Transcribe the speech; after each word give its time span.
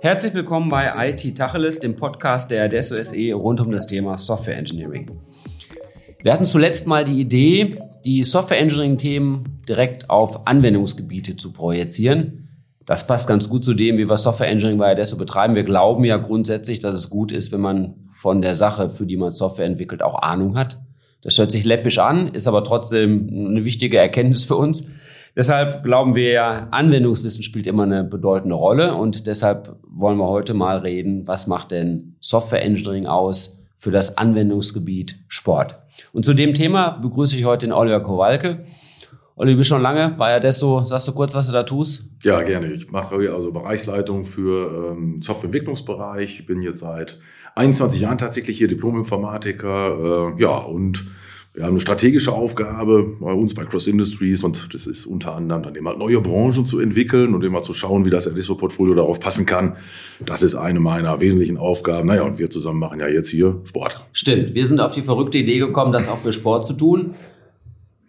Herzlich 0.00 0.34
willkommen 0.34 0.68
bei 0.68 1.08
IT 1.08 1.34
Tacheles, 1.34 1.80
dem 1.80 1.96
Podcast 1.96 2.50
der 2.50 2.64
Adesso 2.64 3.02
SE 3.02 3.32
rund 3.32 3.60
um 3.62 3.70
das 3.70 3.86
Thema 3.86 4.18
Software 4.18 4.58
Engineering. 4.58 5.10
Wir 6.22 6.32
hatten 6.32 6.44
zuletzt 6.44 6.86
mal 6.86 7.06
die 7.06 7.20
Idee, 7.20 7.76
die 8.04 8.22
Software 8.22 8.58
Engineering 8.58 8.98
Themen 8.98 9.62
direkt 9.66 10.10
auf 10.10 10.46
Anwendungsgebiete 10.46 11.36
zu 11.36 11.54
projizieren. 11.54 12.48
Das 12.84 13.06
passt 13.06 13.26
ganz 13.26 13.48
gut 13.48 13.64
zu 13.64 13.72
dem, 13.72 13.96
wie 13.96 14.08
wir 14.08 14.18
Software 14.18 14.48
Engineering 14.48 14.78
bei 14.78 14.90
Adesso 14.90 15.16
betreiben. 15.16 15.54
Wir 15.54 15.64
glauben 15.64 16.04
ja 16.04 16.18
grundsätzlich, 16.18 16.80
dass 16.80 16.98
es 16.98 17.08
gut 17.08 17.32
ist, 17.32 17.50
wenn 17.50 17.62
man 17.62 17.94
von 18.10 18.42
der 18.42 18.54
Sache, 18.54 18.90
für 18.90 19.06
die 19.06 19.16
man 19.16 19.32
Software 19.32 19.64
entwickelt, 19.64 20.02
auch 20.02 20.20
Ahnung 20.20 20.58
hat. 20.58 20.78
Das 21.22 21.38
hört 21.38 21.50
sich 21.50 21.64
läppisch 21.64 21.98
an, 21.98 22.28
ist 22.28 22.46
aber 22.46 22.62
trotzdem 22.64 23.28
eine 23.28 23.64
wichtige 23.64 23.98
Erkenntnis 23.98 24.44
für 24.44 24.56
uns. 24.56 24.86
Deshalb 25.36 25.84
glauben 25.84 26.14
wir 26.14 26.30
ja, 26.30 26.68
Anwendungswissen 26.70 27.42
spielt 27.42 27.66
immer 27.66 27.82
eine 27.82 28.04
bedeutende 28.04 28.54
Rolle 28.54 28.94
und 28.94 29.26
deshalb 29.26 29.76
wollen 29.86 30.16
wir 30.16 30.28
heute 30.28 30.54
mal 30.54 30.78
reden, 30.78 31.26
was 31.26 31.46
macht 31.46 31.72
denn 31.72 32.16
Software 32.20 32.62
Engineering 32.62 33.06
aus 33.06 33.58
für 33.76 33.90
das 33.90 34.16
Anwendungsgebiet 34.16 35.16
Sport. 35.28 35.78
Und 36.12 36.24
zu 36.24 36.32
dem 36.32 36.54
Thema 36.54 36.90
begrüße 37.02 37.36
ich 37.36 37.44
heute 37.44 37.66
den 37.66 37.72
Oliver 37.72 38.00
Kowalke. 38.00 38.64
Olli, 39.38 39.52
du 39.52 39.58
bist 39.58 39.68
schon 39.68 39.82
lange 39.82 40.14
bei 40.16 40.34
Adesso. 40.34 40.86
Sagst 40.86 41.08
du 41.08 41.12
kurz, 41.12 41.34
was 41.34 41.48
du 41.48 41.52
da 41.52 41.62
tust? 41.62 42.08
Ja, 42.22 42.40
gerne. 42.40 42.72
Ich 42.72 42.90
mache 42.90 43.16
also 43.16 43.52
Bereichsleitung 43.52 44.24
für 44.24 44.92
ähm, 44.92 45.20
Softwareentwicklungsbereich. 45.20 46.40
Ich 46.40 46.46
bin 46.46 46.62
jetzt 46.62 46.80
seit 46.80 47.20
21 47.56 48.00
Jahren 48.00 48.18
tatsächlich 48.18 48.58
hier 48.58 48.68
Diplom-Informatiker. 48.68 50.34
Äh, 50.36 50.42
ja, 50.42 50.56
und 50.58 51.06
wir 51.54 51.64
haben 51.64 51.70
eine 51.70 51.80
strategische 51.80 52.32
Aufgabe 52.32 53.16
bei 53.18 53.32
uns 53.32 53.54
bei 53.54 53.64
Cross 53.64 53.86
Industries 53.86 54.44
und 54.44 54.74
das 54.74 54.86
ist 54.86 55.06
unter 55.06 55.34
anderem 55.34 55.62
dann 55.62 55.74
immer 55.74 55.96
neue 55.96 56.20
Branchen 56.20 56.66
zu 56.66 56.80
entwickeln 56.80 57.34
und 57.34 57.42
immer 57.42 57.62
zu 57.62 57.72
schauen, 57.72 58.04
wie 58.04 58.10
das 58.10 58.28
Adesso-Portfolio 58.28 58.94
darauf 58.94 59.20
passen 59.20 59.46
kann. 59.46 59.78
Das 60.24 60.42
ist 60.42 60.54
eine 60.54 60.80
meiner 60.80 61.18
wesentlichen 61.20 61.56
Aufgaben. 61.56 62.08
Naja, 62.08 62.24
und 62.24 62.38
wir 62.38 62.50
zusammen 62.50 62.78
machen 62.78 63.00
ja 63.00 63.08
jetzt 63.08 63.30
hier 63.30 63.62
Sport. 63.64 64.04
Stimmt. 64.12 64.52
Wir 64.54 64.66
sind 64.66 64.80
auf 64.80 64.92
die 64.92 65.00
verrückte 65.00 65.38
Idee 65.38 65.58
gekommen, 65.58 65.92
das 65.92 66.10
auch 66.10 66.18
für 66.18 66.34
Sport 66.34 66.66
zu 66.66 66.74
tun 66.74 67.14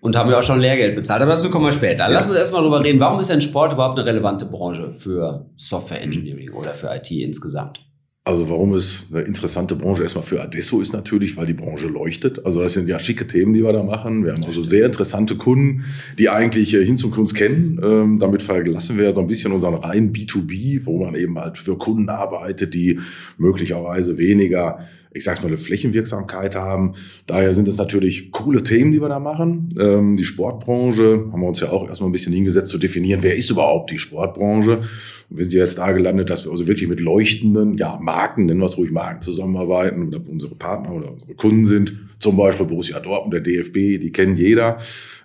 und 0.02 0.18
haben 0.18 0.30
ja 0.30 0.40
auch 0.40 0.44
schon 0.44 0.60
Lehrgeld 0.60 0.98
bezahlt. 0.98 1.22
Aber 1.22 1.32
dazu 1.32 1.50
kommen 1.50 1.64
wir 1.64 1.72
später. 1.72 2.04
Ja. 2.04 2.10
Lass 2.10 2.28
uns 2.28 2.38
erstmal 2.38 2.64
darüber 2.64 2.84
reden. 2.84 3.00
Warum 3.00 3.18
ist 3.22 3.30
denn 3.30 3.40
Sport 3.40 3.72
überhaupt 3.72 3.98
eine 3.98 4.10
relevante 4.10 4.46
Branche 4.46 4.92
für 4.92 5.46
Software 5.56 6.02
Engineering 6.02 6.52
oder 6.52 6.72
für 6.72 6.94
IT 6.94 7.10
insgesamt? 7.12 7.87
Also 8.28 8.50
warum 8.50 8.74
es 8.74 9.06
eine 9.10 9.22
interessante 9.22 9.74
Branche 9.74 10.04
erstmal 10.04 10.26
für 10.26 10.42
Adesso 10.42 10.82
ist 10.82 10.92
natürlich, 10.92 11.38
weil 11.38 11.46
die 11.46 11.54
Branche 11.54 11.88
leuchtet. 11.88 12.46
Also 12.46 12.62
das 12.62 12.74
sind 12.74 12.90
ja 12.90 13.00
schicke 13.00 13.26
Themen, 13.26 13.54
die 13.54 13.64
wir 13.64 13.72
da 13.72 13.84
machen. 13.84 14.26
Wir 14.26 14.34
haben 14.34 14.44
also 14.44 14.62
sehr 14.62 14.88
interessante 14.88 15.38
Kunden, 15.38 15.86
die 16.20 16.28
eigentlich 16.28 16.74
äh, 16.74 16.84
hin 16.84 16.98
zum 16.98 17.12
Kunst 17.12 17.36
kennen. 17.36 17.80
Ähm, 17.82 18.20
damit 18.20 18.44
verlassen 18.44 18.98
wir 18.98 19.14
so 19.14 19.22
ein 19.22 19.28
bisschen 19.28 19.54
unseren 19.54 19.76
reinen 19.76 20.12
B2B, 20.12 20.82
wo 20.84 21.06
man 21.06 21.16
eben 21.16 21.40
halt 21.40 21.58
für 21.58 21.78
Kunden 21.78 22.10
arbeitet, 22.10 22.74
die 22.74 23.00
möglicherweise 23.38 24.18
weniger 24.18 24.80
ich 25.12 25.24
sag's 25.24 25.42
mal, 25.42 25.48
eine 25.48 25.58
Flächenwirksamkeit 25.58 26.56
haben. 26.56 26.96
Daher 27.26 27.54
sind 27.54 27.68
es 27.68 27.78
natürlich 27.78 28.32
coole 28.32 28.64
Themen, 28.64 28.92
die 28.92 29.02
wir 29.02 29.10
da 29.10 29.20
machen. 29.20 29.70
Ähm, 29.80 30.18
die 30.18 30.26
Sportbranche 30.26 31.26
haben 31.32 31.42
wir 31.42 31.48
uns 31.48 31.60
ja 31.60 31.70
auch 31.70 31.88
erstmal 31.88 32.10
ein 32.10 32.14
bisschen 32.14 32.34
hingesetzt 32.34 32.72
zu 32.72 32.78
definieren, 32.78 33.24
wer 33.24 33.36
ist 33.36 33.50
überhaupt 33.50 33.92
die 33.92 34.00
Sportbranche. 34.00 34.82
Und 35.30 35.38
wir 35.38 35.46
sind 35.46 35.54
ja 35.54 35.62
jetzt 35.62 35.78
da 35.78 35.92
gelandet, 35.92 36.30
dass 36.30 36.46
wir 36.46 36.52
also 36.52 36.68
wirklich 36.68 36.88
mit 36.88 37.00
leuchtenden, 37.00 37.78
ja, 37.78 38.00
Marken, 38.02 38.46
nennen 38.46 38.60
wir 38.60 38.68
es 38.68 38.78
ruhig 38.78 38.92
Marken, 38.92 39.22
zusammenarbeiten 39.22 40.08
oder 40.08 40.22
unsere 40.26 40.56
Partner 40.56 40.94
oder 40.94 41.12
unsere 41.12 41.34
Kunden 41.34 41.66
sind. 41.66 41.98
Zum 42.20 42.36
Beispiel 42.36 42.66
Borussia 42.66 43.00
Dortmund, 43.00 43.34
der 43.34 43.42
DFB, 43.42 44.00
die 44.02 44.12
kennt 44.12 44.40
jeder. 44.40 44.78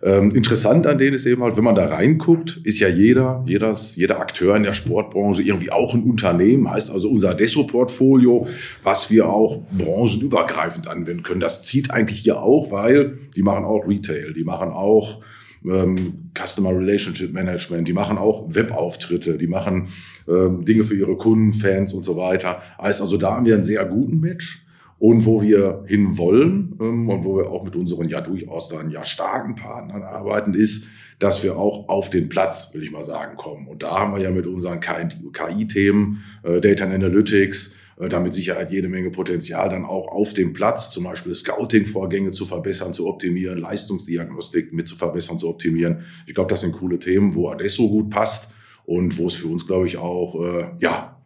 Ähm, 0.03 0.33
interessant 0.33 0.87
an 0.87 0.99
denen 0.99 1.15
ist 1.15 1.25
eben 1.25 1.43
halt, 1.43 1.57
wenn 1.57 1.65
man 1.65 1.75
da 1.75 1.87
reinguckt, 1.87 2.61
ist 2.65 2.81
ja 2.81 2.89
jeder, 2.89 3.43
jedes, 3.47 3.97
jeder 3.97 4.21
Akteur 4.21 4.57
in 4.57 4.63
der 4.63 4.75
Sportbranche 4.75 5.43
irgendwie 5.43 5.71
auch 5.71 5.95
ein 5.95 6.03
Unternehmen. 6.03 6.71
Heißt 6.71 6.91
also 6.91 7.09
unser 7.09 7.35
Desso-Portfolio, 7.35 8.47
was 8.83 9.11
wir 9.11 9.29
auch 9.29 9.63
branchenübergreifend 9.77 10.89
anwenden 10.89 11.23
können. 11.23 11.41
Das 11.41 11.63
zieht 11.63 11.91
eigentlich 11.91 12.21
hier 12.21 12.41
auch, 12.41 12.71
weil 12.71 13.19
die 13.35 13.43
machen 13.43 13.65
auch 13.65 13.87
Retail, 13.87 14.33
die 14.33 14.45
machen 14.45 14.71
auch 14.71 15.23
ähm, 15.65 16.31
Customer 16.35 16.71
Relationship 16.71 17.33
Management, 17.33 17.89
die 17.89 17.93
machen 17.93 18.19
auch 18.19 18.47
Webauftritte, 18.49 19.39
die 19.39 19.47
machen 19.47 19.89
ähm, 20.29 20.65
Dinge 20.65 20.85
für 20.85 20.97
ihre 20.97 21.17
Kunden, 21.17 21.53
Fans 21.53 21.93
und 21.95 22.05
so 22.05 22.17
weiter. 22.17 22.63
Heißt 22.81 23.01
also, 23.01 23.17
da 23.17 23.37
haben 23.37 23.47
wir 23.47 23.55
einen 23.55 23.65
sehr 23.65 23.85
guten 23.85 24.21
Match. 24.21 24.67
Und 24.99 25.27
wo 25.27 25.43
wir 25.43 25.83
hin 25.89 26.17
wollen 26.17 26.77
ähm, 26.81 27.09
und 27.09 27.25
wo 27.25 27.37
wir 27.37 27.51
auch 27.51 27.65
mit 27.65 27.75
unseren 27.75 28.09
ja 28.09 28.21
durchaus 28.21 28.69
dann 28.69 28.89
ja 28.89 29.03
starken 29.03 29.57
Partnern 29.57 30.05
arbeiten, 30.05 30.55
ist, 30.55 30.87
dass 31.19 31.43
wir 31.43 31.57
auch 31.57 31.89
auf 31.89 32.09
den 32.09 32.29
Platz, 32.29 32.73
will 32.73 32.85
ich 32.85 32.93
mal 32.93 33.03
sagen, 33.03 33.37
kommen. 33.37 33.67
Und 33.67 33.83
da 33.83 33.99
haben 33.99 34.15
wir 34.15 34.23
ja 34.23 34.31
mit 34.31 34.47
unseren 34.47 34.79
KI-Themen, 34.79 36.23
äh, 36.45 36.61
Data 36.61 36.85
Analytics, 36.85 37.69
äh, 37.69 37.75
da 38.09 38.21
mit 38.21 38.35
Sicherheit 38.35 38.71
jede 38.73 38.89
Menge 38.89 39.11
Potenzial, 39.11 39.69
dann 39.69 39.85
auch 39.85 40.09
auf 40.09 40.33
dem 40.35 40.53
Platz 40.53 40.91
zum 40.91 41.05
Beispiel 41.05 41.35
Scouting-Vorgänge 41.35 42.31
zu 42.31 42.47
verbessern, 42.47 42.95
zu 42.95 43.07
optimieren, 43.07 43.59
Leistungsdiagnostik 43.59 44.73
mit 44.73 44.89
zu 44.89 44.97
verbessern, 44.97 45.39
zu 45.39 45.49
optimieren. 45.49 46.05
Ich 46.27 46.35
glaube, 46.35 46.51
das 46.51 46.63
sind 46.63 46.73
coole 46.73 46.99
Themen, 46.99 47.35
wo 47.35 47.49
Adesso 47.49 47.89
gut 47.89 48.11
passt 48.11 48.51
und 48.85 49.19
wo 49.19 49.27
es 49.27 49.35
für 49.35 49.49
uns, 49.49 49.67
glaube 49.67 49.87
ich, 49.87 49.97
auch 49.97 50.35
äh, 50.43 50.67
ja 50.81 51.23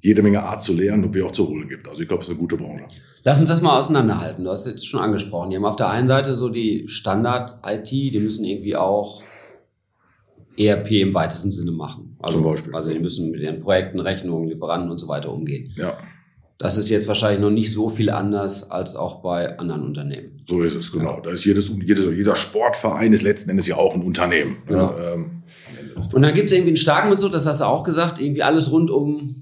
jede 0.00 0.22
Menge 0.22 0.42
Art 0.42 0.62
zu 0.62 0.72
lernen 0.72 1.04
und 1.04 1.14
wie 1.14 1.22
auch 1.22 1.32
zu 1.32 1.48
holen 1.48 1.68
gibt. 1.68 1.88
Also 1.88 2.02
ich 2.02 2.08
glaube, 2.08 2.22
es 2.22 2.28
ist 2.28 2.32
eine 2.32 2.40
gute 2.40 2.56
Branche. 2.56 2.84
Lass 3.22 3.38
uns 3.38 3.50
das 3.50 3.60
mal 3.60 3.78
auseinanderhalten. 3.78 4.44
Du 4.44 4.50
hast 4.50 4.66
jetzt 4.66 4.86
schon 4.86 5.00
angesprochen. 5.00 5.50
Die 5.50 5.56
haben 5.56 5.66
auf 5.66 5.76
der 5.76 5.90
einen 5.90 6.08
Seite 6.08 6.34
so 6.34 6.48
die 6.48 6.88
Standard-IT, 6.88 7.90
die 7.90 8.18
müssen 8.18 8.44
irgendwie 8.44 8.76
auch 8.76 9.22
ERP 10.56 10.90
im 10.92 11.14
weitesten 11.14 11.50
Sinne 11.50 11.72
machen. 11.72 12.16
Also, 12.22 12.38
Zum 12.38 12.44
Beispiel. 12.44 12.74
Also 12.74 12.92
die 12.92 12.98
müssen 12.98 13.30
mit 13.30 13.40
ihren 13.40 13.60
Projekten, 13.60 14.00
Rechnungen, 14.00 14.48
Lieferanten 14.48 14.90
und 14.90 14.98
so 14.98 15.08
weiter 15.08 15.32
umgehen. 15.32 15.72
Ja. 15.76 15.98
Das 16.60 16.76
ist 16.76 16.90
jetzt 16.90 17.08
wahrscheinlich 17.08 17.40
noch 17.40 17.50
nicht 17.50 17.72
so 17.72 17.88
viel 17.88 18.10
anders 18.10 18.70
als 18.70 18.94
auch 18.94 19.22
bei 19.22 19.58
anderen 19.58 19.82
Unternehmen. 19.82 20.42
So 20.46 20.60
ist 20.60 20.74
es, 20.74 20.92
genau. 20.92 21.14
Ja. 21.14 21.20
Da 21.22 21.30
ist 21.30 21.42
jedes, 21.46 21.72
jedes, 21.82 22.04
jeder 22.04 22.36
Sportverein 22.36 23.14
ist 23.14 23.22
letzten 23.22 23.48
Endes 23.48 23.66
ja 23.66 23.76
auch 23.76 23.94
ein 23.94 24.02
Unternehmen. 24.02 24.58
Ja. 24.68 24.76
ja 24.76 25.14
ähm, 25.14 25.42
und 26.12 26.20
dann 26.20 26.34
gibt 26.34 26.48
es 26.48 26.52
irgendwie 26.52 26.72
einen 26.72 26.76
starken 26.76 27.08
mit 27.08 27.18
so, 27.18 27.30
das 27.30 27.46
hast 27.46 27.62
du 27.62 27.64
auch 27.64 27.82
gesagt, 27.82 28.20
irgendwie 28.20 28.42
alles 28.42 28.70
rund 28.70 28.90
um 28.90 29.36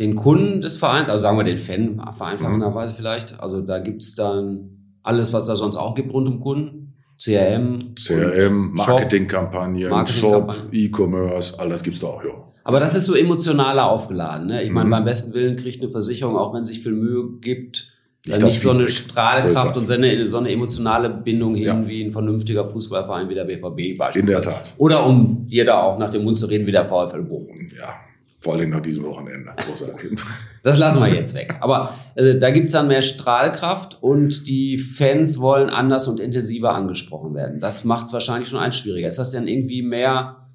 den 0.00 0.16
Kunden 0.16 0.60
des 0.60 0.78
Vereins, 0.78 1.08
also 1.08 1.22
sagen 1.22 1.38
wir 1.38 1.44
den 1.44 1.58
Fan, 1.58 2.02
vereinfachenderweise 2.12 2.92
mhm. 2.92 2.96
vielleicht. 2.96 3.38
Also 3.38 3.60
da 3.60 3.78
gibt 3.78 4.02
es 4.02 4.16
dann 4.16 4.96
alles, 5.04 5.32
was 5.32 5.46
da 5.46 5.54
sonst 5.54 5.76
auch 5.76 5.94
gibt 5.94 6.12
rund 6.12 6.26
um 6.26 6.40
Kunden. 6.40 6.96
CRM. 7.22 7.94
CRM, 7.94 8.72
Marketingkampagnen, 8.72 9.90
Marketing 9.90 10.20
Shop, 10.20 10.56
E-Commerce, 10.72 11.58
all 11.58 11.68
das 11.68 11.84
gibt 11.84 11.94
es 11.94 12.00
da 12.00 12.08
auch, 12.08 12.24
ja. 12.24 12.30
Aber 12.68 12.80
das 12.80 12.94
ist 12.94 13.06
so 13.06 13.14
emotionaler 13.14 13.90
aufgeladen. 13.90 14.48
Ne? 14.48 14.62
Ich 14.62 14.68
mhm. 14.68 14.74
meine, 14.74 14.90
beim 14.90 15.06
besten 15.06 15.32
Willen 15.32 15.56
kriegt 15.56 15.80
eine 15.80 15.90
Versicherung, 15.90 16.36
auch 16.36 16.52
wenn 16.52 16.64
sich 16.64 16.80
viel 16.80 16.92
Mühe 16.92 17.38
gibt, 17.40 17.88
nicht, 18.26 18.42
nicht 18.42 18.60
so 18.60 18.72
eine 18.72 18.88
Strahlkraft 18.88 19.74
so 19.74 19.80
und 19.80 19.86
so 19.86 19.94
eine, 19.94 20.28
so 20.28 20.36
eine, 20.36 20.50
emotionale 20.50 21.08
Bindung 21.08 21.54
hin 21.54 21.64
ja. 21.64 21.88
wie 21.88 22.04
ein 22.04 22.12
vernünftiger 22.12 22.66
Fußballverein 22.66 23.30
wie 23.30 23.34
der 23.34 23.44
BVB 23.44 23.96
beispielsweise. 23.96 24.18
In 24.18 24.26
der 24.26 24.42
Tat. 24.42 24.74
Oder 24.76 25.06
um 25.06 25.46
dir 25.46 25.64
da 25.64 25.80
auch 25.80 25.98
nach 25.98 26.10
dem 26.10 26.24
Mund 26.24 26.36
zu 26.36 26.44
reden, 26.44 26.66
wie 26.66 26.72
der 26.72 26.84
VfL 26.84 27.22
Bochum. 27.22 27.70
Ja, 27.74 27.94
vor 28.38 28.52
allem 28.52 28.68
nach 28.68 28.82
diesem 28.82 29.04
Wochenende. 29.04 29.50
Großartig. 29.66 30.20
Das 30.62 30.76
lassen 30.76 31.00
wir 31.00 31.14
jetzt 31.14 31.34
weg. 31.34 31.54
Aber 31.60 31.94
äh, 32.16 32.34
da 32.38 32.50
gibt's 32.50 32.72
dann 32.72 32.88
mehr 32.88 33.00
Strahlkraft 33.00 34.02
und 34.02 34.46
die 34.46 34.76
Fans 34.76 35.40
wollen 35.40 35.70
anders 35.70 36.06
und 36.08 36.20
intensiver 36.20 36.74
angesprochen 36.74 37.34
werden. 37.34 37.60
Das 37.60 37.84
macht 37.84 38.08
es 38.08 38.12
wahrscheinlich 38.12 38.50
schon 38.50 38.58
eins 38.58 38.76
schwieriger. 38.76 39.08
Ist 39.08 39.18
das 39.18 39.30
dann 39.30 39.48
irgendwie 39.48 39.80
mehr 39.80 40.47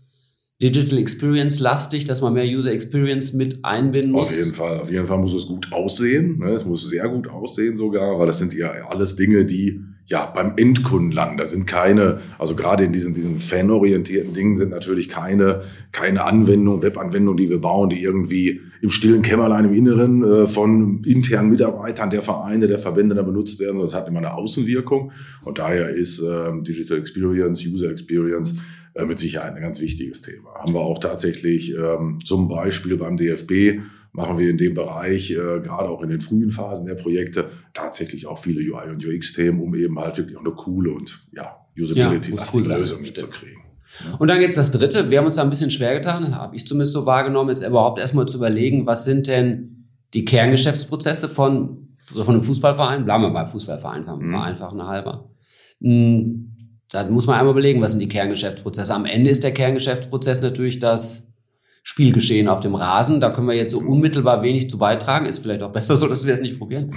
Digital 0.63 0.97
Experience 0.97 1.59
lastig, 1.59 2.06
dass 2.06 2.22
man 2.22 2.34
mehr 2.34 2.46
User 2.46 2.72
Experience 2.72 3.34
mit 3.34 3.66
einbinden 3.66 4.12
muss? 4.12 4.29
Auf 4.29 4.38
jeden 4.38 4.53
Fall. 4.53 4.79
Auf 4.79 4.90
jeden 4.90 5.07
Fall 5.07 5.18
muss 5.18 5.34
es 5.34 5.46
gut 5.46 5.74
aussehen. 5.74 6.40
Ne? 6.40 6.51
Es 6.51 6.66
muss 6.66 6.90
sehr 6.90 7.09
gut 7.09 7.28
aussehen 7.28 7.75
sogar, 7.75 8.18
weil 8.18 8.28
das 8.28 8.40
sind 8.40 8.53
ja 8.53 8.72
alles 8.88 9.18
Dinge, 9.18 9.44
die 9.44 9.81
ja, 10.06 10.25
beim 10.25 10.53
Endkunden 10.56 11.12
landen. 11.12 11.38
Da 11.38 11.46
sind 11.46 11.66
keine, 11.66 12.19
also 12.40 12.56
gerade 12.56 12.85
in 12.85 12.94
diesen, 12.94 13.14
diesen 13.14 13.40
fanorientierten 13.40 14.34
Dingen 14.34 14.55
sind 14.55 14.70
natürlich 14.70 15.09
keine, 15.09 15.64
keine 15.91 16.23
Anwendungen, 16.23 16.82
Webanwendungen, 16.82 17.38
die 17.38 17.49
wir 17.49 17.59
bauen, 17.59 17.90
die 17.90 18.02
irgendwie 18.02 18.61
im 18.82 18.90
stillen 18.90 19.22
Kämmerlein 19.22 19.66
im 19.66 19.73
Inneren 19.73 20.23
äh, 20.23 20.47
von 20.47 21.03
internen 21.05 21.49
Mitarbeitern 21.49 22.09
der 22.09 22.22
Vereine, 22.22 22.67
der 22.67 22.79
Verbände 22.79 23.16
da 23.16 23.22
benutzt 23.22 23.59
werden. 23.59 23.79
Das 23.79 23.93
hat 23.93 24.08
immer 24.08 24.20
eine 24.20 24.34
Außenwirkung. 24.34 25.11
Und 25.43 25.59
daher 25.59 25.90
ist 25.90 26.22
äh, 26.22 26.52
Digital 26.61 26.97
Experience, 26.97 27.66
User 27.66 27.90
Experience 27.90 28.55
äh, 28.95 29.05
mit 29.05 29.19
Sicherheit 29.19 29.55
ein 29.55 29.61
ganz 29.61 29.79
wichtiges 29.79 30.22
Thema. 30.22 30.53
Haben 30.55 30.73
wir 30.73 30.81
auch 30.81 30.99
tatsächlich 30.99 31.73
ähm, 31.73 32.19
zum 32.23 32.47
Beispiel 32.47 32.97
beim 32.97 33.17
DFB 33.17 33.81
machen 34.13 34.37
wir 34.37 34.49
in 34.49 34.57
dem 34.57 34.75
Bereich, 34.75 35.31
äh, 35.31 35.35
gerade 35.35 35.90
auch 35.90 36.01
in 36.03 36.09
den 36.09 36.22
frühen 36.22 36.51
Phasen 36.51 36.85
der 36.85 36.95
Projekte, 36.95 37.49
tatsächlich 37.73 38.28
auch 38.28 38.37
viele 38.37 38.61
UI- 38.61 38.91
und 38.91 39.03
UX-Themen, 39.03 39.59
um 39.59 39.75
eben 39.75 39.99
halt 39.99 40.17
wirklich 40.17 40.37
auch 40.37 40.45
eine 40.45 40.53
coole 40.53 40.91
und 40.91 41.25
ja, 41.31 41.57
usability-lastige 41.75 42.69
ja, 42.69 42.78
Lösung 42.78 43.01
mitzukriegen. 43.01 43.63
Und 44.19 44.28
dann 44.28 44.40
gibt's 44.40 44.55
das 44.55 44.72
dritte. 44.72 45.09
Wir 45.09 45.19
haben 45.19 45.25
uns 45.25 45.35
da 45.35 45.43
ein 45.43 45.49
bisschen 45.49 45.72
schwer 45.72 45.95
getan, 45.95 46.35
habe 46.35 46.55
ich 46.55 46.67
zumindest 46.67 46.93
so 46.93 47.05
wahrgenommen, 47.05 47.49
jetzt 47.49 47.63
überhaupt 47.63 47.99
erstmal 47.99 48.28
zu 48.28 48.37
überlegen, 48.37 48.85
was 48.85 49.05
sind 49.05 49.28
denn 49.28 49.87
die 50.13 50.25
Kerngeschäftsprozesse 50.25 51.28
von, 51.28 51.95
von 51.99 52.28
einem 52.28 52.43
Fußballverein? 52.43 53.05
Bleiben 53.05 53.23
wir 53.23 53.31
bei 53.31 53.45
Fußballverein, 53.47 54.05
mhm. 54.05 54.31
vereinfachen 54.31 54.84
halber. 54.84 55.31
Da 56.93 57.03
muss 57.05 57.25
man 57.25 57.40
einmal 57.40 57.53
überlegen, 57.53 57.81
was 57.81 57.91
sind 57.91 58.01
die 58.01 58.07
Kerngeschäftsprozesse. 58.07 58.93
Am 58.93 59.05
Ende 59.05 59.31
ist 59.31 59.43
der 59.43 59.51
Kerngeschäftsprozess 59.51 60.41
natürlich 60.41 60.78
das 60.78 61.28
Spielgeschehen 61.85 62.47
auf 62.47 62.62
dem 62.62 62.76
Rasen. 62.76 63.20
Da 63.20 63.30
können 63.30 63.47
wir 63.47 63.56
jetzt 63.56 63.74
so 63.74 63.80
unmittelbar 63.80 64.41
wenig 64.41 64.70
zu 64.70 64.78
beitragen. 64.78 65.26
Ist 65.26 65.40
vielleicht 65.40 65.62
auch 65.62 65.74
besser 65.74 65.97
so, 65.97 66.08
dass 66.08 66.26
wir 66.26 66.34
es 66.34 66.40
nicht 66.40 66.58
probieren. 66.58 66.96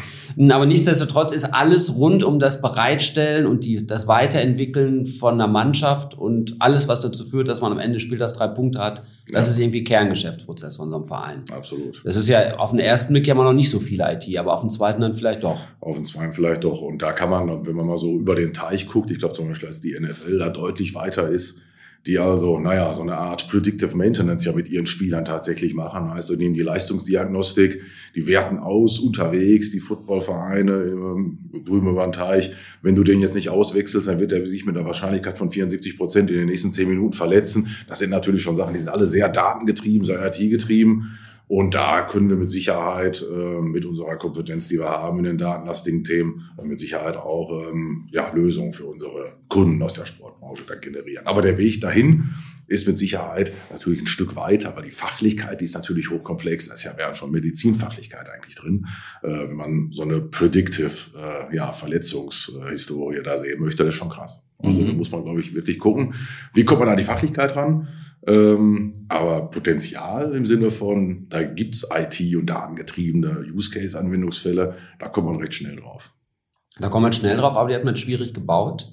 Aber 0.49 0.65
nichtsdestotrotz 0.65 1.33
ist 1.33 1.45
alles 1.45 1.97
rund 1.97 2.23
um 2.23 2.39
das 2.39 2.63
Bereitstellen 2.63 3.47
und 3.47 3.65
die, 3.65 3.85
das 3.85 4.07
Weiterentwickeln 4.07 5.07
von 5.07 5.35
einer 5.35 5.49
Mannschaft 5.49 6.17
und 6.17 6.55
alles, 6.61 6.87
was 6.87 7.01
dazu 7.01 7.29
führt, 7.29 7.49
dass 7.49 7.61
man 7.61 7.73
am 7.73 7.81
Ende 7.81 7.99
Spiel 7.99 8.17
das 8.17 8.35
drei 8.35 8.47
Punkte 8.47 8.79
hat. 8.79 9.03
Das 9.33 9.47
ja. 9.47 9.53
ist 9.53 9.59
irgendwie 9.59 9.83
Kerngeschäftsprozess 9.83 10.77
von 10.77 10.89
so 10.89 10.97
einem 10.97 11.05
Verein. 11.05 11.43
Absolut. 11.53 12.01
Das 12.05 12.15
ist 12.15 12.29
ja 12.29 12.57
auf 12.59 12.71
den 12.71 12.79
ersten 12.79 13.13
Blick 13.13 13.27
ja 13.27 13.35
mal 13.35 13.43
noch 13.43 13.53
nicht 13.53 13.71
so 13.71 13.81
viel 13.81 14.01
IT, 14.01 14.25
aber 14.39 14.55
auf 14.55 14.61
den 14.61 14.71
zweiten 14.71 15.01
dann 15.01 15.15
vielleicht 15.15 15.43
doch. 15.43 15.61
Auf 15.81 15.97
den 15.97 16.05
zweiten 16.05 16.33
vielleicht 16.33 16.63
doch. 16.63 16.81
Und 16.81 17.03
da 17.03 17.11
kann 17.11 17.31
man, 17.31 17.67
wenn 17.67 17.75
man 17.75 17.87
mal 17.87 17.97
so 17.97 18.15
über 18.15 18.37
den 18.37 18.53
Teich 18.53 18.87
guckt, 18.87 19.11
ich 19.11 19.19
glaube 19.19 19.35
zum 19.35 19.49
Beispiel, 19.49 19.67
als 19.67 19.81
die 19.81 19.99
NFL 19.99 20.39
da 20.39 20.51
deutlich 20.51 20.95
weiter 20.95 21.29
ist, 21.29 21.61
die 22.07 22.19
also, 22.19 22.59
naja, 22.61 22.95
so 22.95 23.03
eine 23.03 23.17
Art 23.17 23.49
Predictive 23.49 23.97
Maintenance 23.97 24.45
ja 24.45 24.53
mit 24.53 24.69
ihren 24.69 24.87
Spielern 24.87 25.25
tatsächlich 25.25 25.75
machen. 25.75 26.13
Heißt, 26.13 26.31
die 26.31 26.37
nehmen 26.37 26.55
die 26.55 26.63
Leistungsdiagnostik, 26.63 27.83
die 28.15 28.27
werten 28.27 28.59
aus 28.59 29.01
unterwegs, 29.01 29.73
die 29.73 29.81
Footballvereine 29.81 30.73
ähm, 30.73 31.39
drüben 31.65 31.89
über 31.89 32.05
den 32.05 32.13
Teich. 32.13 32.53
Wenn 32.81 32.95
du 32.95 33.03
den 33.03 33.21
jetzt 33.21 33.35
nicht 33.35 33.51
auswechselst, 33.51 34.09
dann 34.09 34.21
wird 34.21 34.33
er 34.33 34.47
sich 34.47 34.65
mit 34.65 34.77
einer 34.77 34.87
Wahrscheinlichkeit 34.87 35.37
von 35.37 35.51
74 35.51 35.97
Prozent 35.97 36.31
in 36.31 36.37
den 36.37 36.47
nächsten 36.47 36.71
zehn 36.71 36.89
Minuten 36.89 37.13
verletzen. 37.13 37.69
Das 37.89 37.99
sind 37.99 38.11
natürlich 38.11 38.43
schon 38.43 38.57
Sachen, 38.57 38.73
die 38.73 38.79
sind 38.79 38.89
alle 38.89 39.07
sehr 39.07 39.29
datengetrieben, 39.29 40.07
sehr 40.07 40.25
IT-getrieben. 40.25 41.19
Und 41.49 41.75
da 41.75 42.05
können 42.05 42.29
wir 42.29 42.37
mit 42.37 42.51
Sicherheit 42.51 43.23
äh, 43.23 43.61
mit 43.61 43.85
unserer 43.85 44.17
Kompetenz, 44.17 44.69
die 44.69 44.79
wir 44.79 44.89
haben 44.89 45.19
in 45.19 45.25
den 45.25 45.39
datenlastigen 45.39 46.03
Themen, 46.03 46.51
mit 46.63 46.79
Sicherheit 46.79 47.17
auch 47.17 47.69
ähm, 47.69 48.09
ja, 48.11 48.33
Lösungen 48.35 48.73
für 48.73 48.87
unsere 48.87 49.37
Kunden 49.49 49.81
aus 49.83 49.95
der 49.95 50.07
Sportbranche 50.07 50.65
dann 50.67 50.81
generieren. 50.81 51.27
Aber 51.27 51.43
der 51.43 51.57
Weg 51.57 51.81
dahin 51.81 52.31
ist 52.67 52.89
mit 52.89 52.99
Sicherheit 52.99 53.53
natürlich 53.71 54.01
ein 54.01 54.09
Stück 54.09 54.35
weiter, 54.35 54.75
weil 54.75 54.83
die 54.83 54.91
Fachlichkeit, 54.91 55.61
die 55.61 55.67
ist 55.67 55.75
natürlich 55.75 56.11
hochkomplex. 56.11 56.67
Da 56.67 56.75
ist 56.75 56.83
ja 56.83 56.97
wäre 56.97 57.15
schon 57.15 57.31
Medizinfachlichkeit 57.31 58.27
eigentlich 58.29 58.57
drin, 58.57 58.87
äh, 59.23 59.29
wenn 59.29 59.57
man 59.57 59.89
so 59.93 60.03
eine 60.03 60.21
predictive 60.21 60.91
äh, 61.17 61.55
ja, 61.55 61.73
Verletzungshistorie 61.73 63.23
da 63.23 63.39
sehen 63.39 63.61
möchte. 63.61 63.85
Das 63.85 63.95
ist 63.95 63.99
schon 63.99 64.11
krass. 64.11 64.43
Also 64.59 64.81
mhm. 64.81 64.87
da 64.87 64.93
muss 64.95 65.13
man, 65.13 65.23
glaube 65.23 65.41
ich, 65.41 65.55
wirklich 65.55 65.79
gucken, 65.79 66.15
wie 66.55 66.65
kommt 66.65 66.81
man 66.81 66.89
an 66.89 66.97
die 66.97 67.05
Fachlichkeit 67.05 67.55
ran? 67.55 67.89
Ähm, 68.27 68.93
aber 69.09 69.51
Potenzial 69.51 70.35
im 70.35 70.47
Sinne 70.47 70.71
von, 70.71 71.27
da 71.29 71.43
gibt's 71.43 71.89
IT- 71.95 72.37
und 72.37 72.47
datengetriebene 72.47 73.45
Use-Case-Anwendungsfälle, 73.55 74.75
da 74.99 75.09
kommt 75.09 75.29
man 75.29 75.37
recht 75.37 75.55
schnell 75.55 75.77
drauf. 75.77 76.13
Da 76.79 76.89
kommt 76.89 77.03
man 77.03 77.13
schnell 77.13 77.37
drauf, 77.37 77.57
aber 77.57 77.69
die 77.69 77.75
hat 77.77 77.85
man 77.85 77.97
schwierig 77.97 78.35
gebaut. 78.35 78.93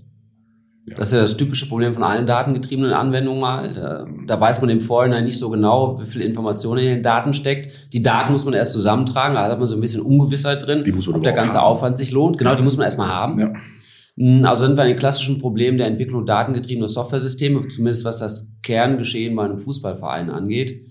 Ja. 0.85 0.97
Das 0.97 1.07
ist 1.07 1.13
ja 1.13 1.21
das 1.21 1.38
typische 1.38 1.68
Problem 1.68 1.94
von 1.94 2.03
allen 2.03 2.27
datengetriebenen 2.27 2.91
Anwendungen 2.91 3.39
mal. 3.39 3.74
Da, 3.74 4.06
da, 4.27 4.39
weiß 4.39 4.59
man 4.62 4.69
im 4.69 4.81
Vorhinein 4.81 5.24
nicht 5.24 5.39
so 5.39 5.50
genau, 5.50 6.00
wie 6.01 6.06
viel 6.06 6.21
Information 6.21 6.77
in 6.77 6.86
den 6.86 7.03
Daten 7.03 7.33
steckt. 7.33 7.94
Die 7.94 8.03
Daten 8.03 8.33
muss 8.33 8.44
man 8.44 8.53
erst 8.53 8.74
zusammentragen, 8.74 9.36
da 9.36 9.50
hat 9.50 9.59
man 9.59 9.68
so 9.68 9.75
ein 9.75 9.81
bisschen 9.81 10.01
Ungewissheit 10.01 10.62
drin, 10.65 10.83
die 10.83 10.91
muss 10.91 11.07
man 11.07 11.15
ob 11.15 11.24
der 11.24 11.31
ganze 11.33 11.57
haben. 11.57 11.68
Aufwand 11.68 11.95
sich 11.95 12.12
lohnt. 12.12 12.38
Genau, 12.38 12.56
die 12.56 12.63
muss 12.63 12.75
man 12.75 12.83
erstmal 12.83 13.07
haben. 13.07 13.39
Ja. 13.39 13.53
Hm, 14.18 14.45
also 14.45 14.65
sind 14.65 14.75
wir 14.75 14.83
an 14.83 14.89
den 14.89 15.00
klassischen 15.00 15.39
Problemen 15.39 15.77
der 15.77 15.88
Entwicklung 15.88 16.25
datengetriebener 16.25 16.88
Softwaresysteme, 16.88 17.68
zumindest 17.68 18.06
was 18.06 18.19
das 18.19 18.54
Kerngeschehen 18.62 19.36
bei 19.36 19.45
einem 19.45 19.60
Fußballverein 19.60 20.30
angeht. 20.30 20.86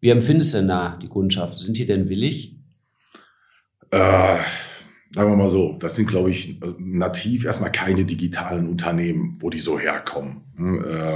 Wie 0.00 0.10
empfindest 0.10 0.54
du 0.54 0.58
denn 0.58 0.68
da 0.68 0.98
die 1.00 1.08
Kundschaft? 1.08 1.58
Sind 1.58 1.78
die 1.78 1.86
denn 1.86 2.08
willig? 2.08 2.56
Äh, 3.90 4.38
sagen 5.10 5.30
wir 5.30 5.36
mal 5.36 5.48
so, 5.48 5.76
das 5.78 5.96
sind, 5.96 6.08
glaube 6.08 6.30
ich, 6.30 6.60
nativ 6.78 7.44
erstmal 7.44 7.72
keine 7.72 8.04
digitalen 8.04 8.68
Unternehmen, 8.68 9.38
wo 9.40 9.48
die 9.50 9.60
so 9.60 9.78
herkommen. 9.78 10.42
Hm, 10.56 10.84
äh, 10.84 11.12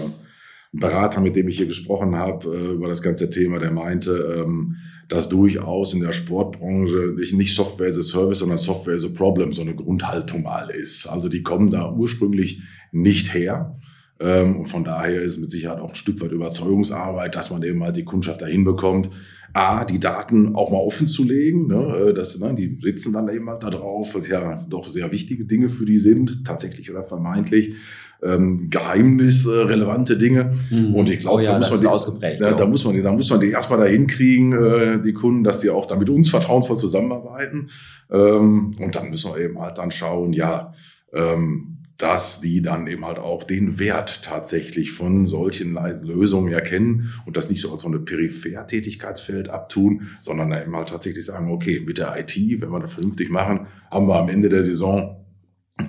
Berater, 0.72 1.20
mit 1.20 1.34
dem 1.34 1.48
ich 1.48 1.56
hier 1.56 1.66
gesprochen 1.66 2.14
habe 2.14 2.48
äh, 2.54 2.72
über 2.74 2.88
das 2.88 3.02
ganze 3.02 3.28
Thema, 3.28 3.58
der 3.58 3.72
meinte, 3.72 4.44
ähm, 4.44 4.76
dass 5.08 5.28
durchaus 5.28 5.92
in 5.92 6.00
der 6.00 6.12
Sportbranche 6.12 7.16
nicht 7.32 7.54
Software 7.54 7.88
as 7.88 7.98
a 7.98 8.02
Service, 8.02 8.38
sondern 8.38 8.58
Software 8.58 8.94
as 8.94 9.04
a 9.04 9.08
Problem 9.08 9.52
so 9.52 9.62
eine 9.62 9.74
Grundhaltung 9.74 10.44
mal 10.44 10.70
ist. 10.70 11.06
Also 11.06 11.28
die 11.28 11.42
kommen 11.42 11.70
da 11.70 11.92
ursprünglich 11.92 12.62
nicht 12.92 13.34
her. 13.34 13.76
Ähm, 14.20 14.58
und 14.58 14.66
von 14.66 14.84
daher 14.84 15.22
ist 15.22 15.38
mit 15.38 15.50
Sicherheit 15.50 15.80
auch 15.80 15.90
ein 15.90 15.96
Stück 15.96 16.20
weit 16.20 16.30
Überzeugungsarbeit, 16.30 17.34
dass 17.34 17.50
man 17.50 17.64
eben 17.64 17.82
halt 17.82 17.96
die 17.96 18.04
Kundschaft 18.04 18.42
dahin 18.42 18.64
bekommt, 18.64 19.10
A, 19.52 19.84
die 19.84 19.98
Daten 19.98 20.54
auch 20.54 20.70
mal 20.70 20.78
offen 20.78 21.08
zu 21.08 21.24
legen. 21.24 21.66
Ne, 21.66 22.10
äh, 22.10 22.14
das, 22.14 22.38
ne, 22.38 22.54
die 22.54 22.78
sitzen 22.80 23.12
dann 23.12 23.28
eben 23.28 23.48
halt 23.50 23.64
da 23.64 23.70
drauf, 23.70 24.14
es 24.14 24.28
ja 24.28 24.64
doch 24.68 24.86
sehr 24.86 25.10
wichtige 25.10 25.46
Dinge 25.46 25.68
für 25.68 25.84
die 25.84 25.98
sind, 25.98 26.44
tatsächlich 26.44 26.88
oder 26.88 27.02
vermeintlich 27.02 27.74
ähm, 28.22 28.68
geheimnisrelevante 28.70 30.16
Dinge. 30.16 30.52
Mhm. 30.70 30.94
Und 30.94 31.10
ich 31.10 31.20
glaube, 31.20 31.36
oh 31.36 31.40
ja, 31.40 31.52
da, 31.52 31.58
muss 31.58 31.70
man 31.70 31.80
die, 31.80 31.86
ausgeprägt, 31.86 32.40
da, 32.40 32.52
da, 32.52 32.66
muss 32.66 32.84
man 32.84 32.94
die, 32.94 33.02
da 33.02 33.12
muss 33.12 33.30
man 33.30 33.40
die 33.40 33.50
erstmal 33.50 33.78
dahin 33.78 34.06
kriegen, 34.06 34.52
äh, 34.52 35.00
die 35.02 35.12
Kunden, 35.12 35.44
dass 35.44 35.60
die 35.60 35.70
auch 35.70 35.86
da 35.86 35.96
mit 35.96 36.10
uns 36.10 36.30
vertrauensvoll 36.30 36.78
zusammenarbeiten. 36.78 37.70
Ähm, 38.10 38.76
und 38.78 38.94
dann 38.94 39.10
müssen 39.10 39.32
wir 39.32 39.40
eben 39.40 39.58
halt 39.60 39.78
dann 39.78 39.90
schauen, 39.90 40.32
ja, 40.32 40.74
ähm, 41.12 41.78
dass 42.00 42.40
die 42.40 42.62
dann 42.62 42.86
eben 42.86 43.04
halt 43.04 43.18
auch 43.18 43.44
den 43.44 43.78
Wert 43.78 44.22
tatsächlich 44.22 44.92
von 44.92 45.26
solchen 45.26 45.78
Lösungen 46.02 46.50
erkennen 46.50 47.12
und 47.26 47.36
das 47.36 47.50
nicht 47.50 47.60
so 47.60 47.72
als 47.72 47.82
so 47.82 47.88
eine 47.88 47.98
Peripher-Tätigkeitsfeld 47.98 49.50
abtun, 49.50 50.08
sondern 50.22 50.50
eben 50.52 50.74
halt 50.74 50.88
tatsächlich 50.88 51.26
sagen, 51.26 51.50
okay, 51.50 51.80
mit 51.80 51.98
der 51.98 52.18
IT, 52.18 52.34
wenn 52.36 52.70
wir 52.70 52.80
das 52.80 52.94
vernünftig 52.94 53.28
machen, 53.28 53.66
haben 53.90 54.08
wir 54.08 54.16
am 54.16 54.30
Ende 54.30 54.48
der 54.48 54.62
Saison 54.62 55.19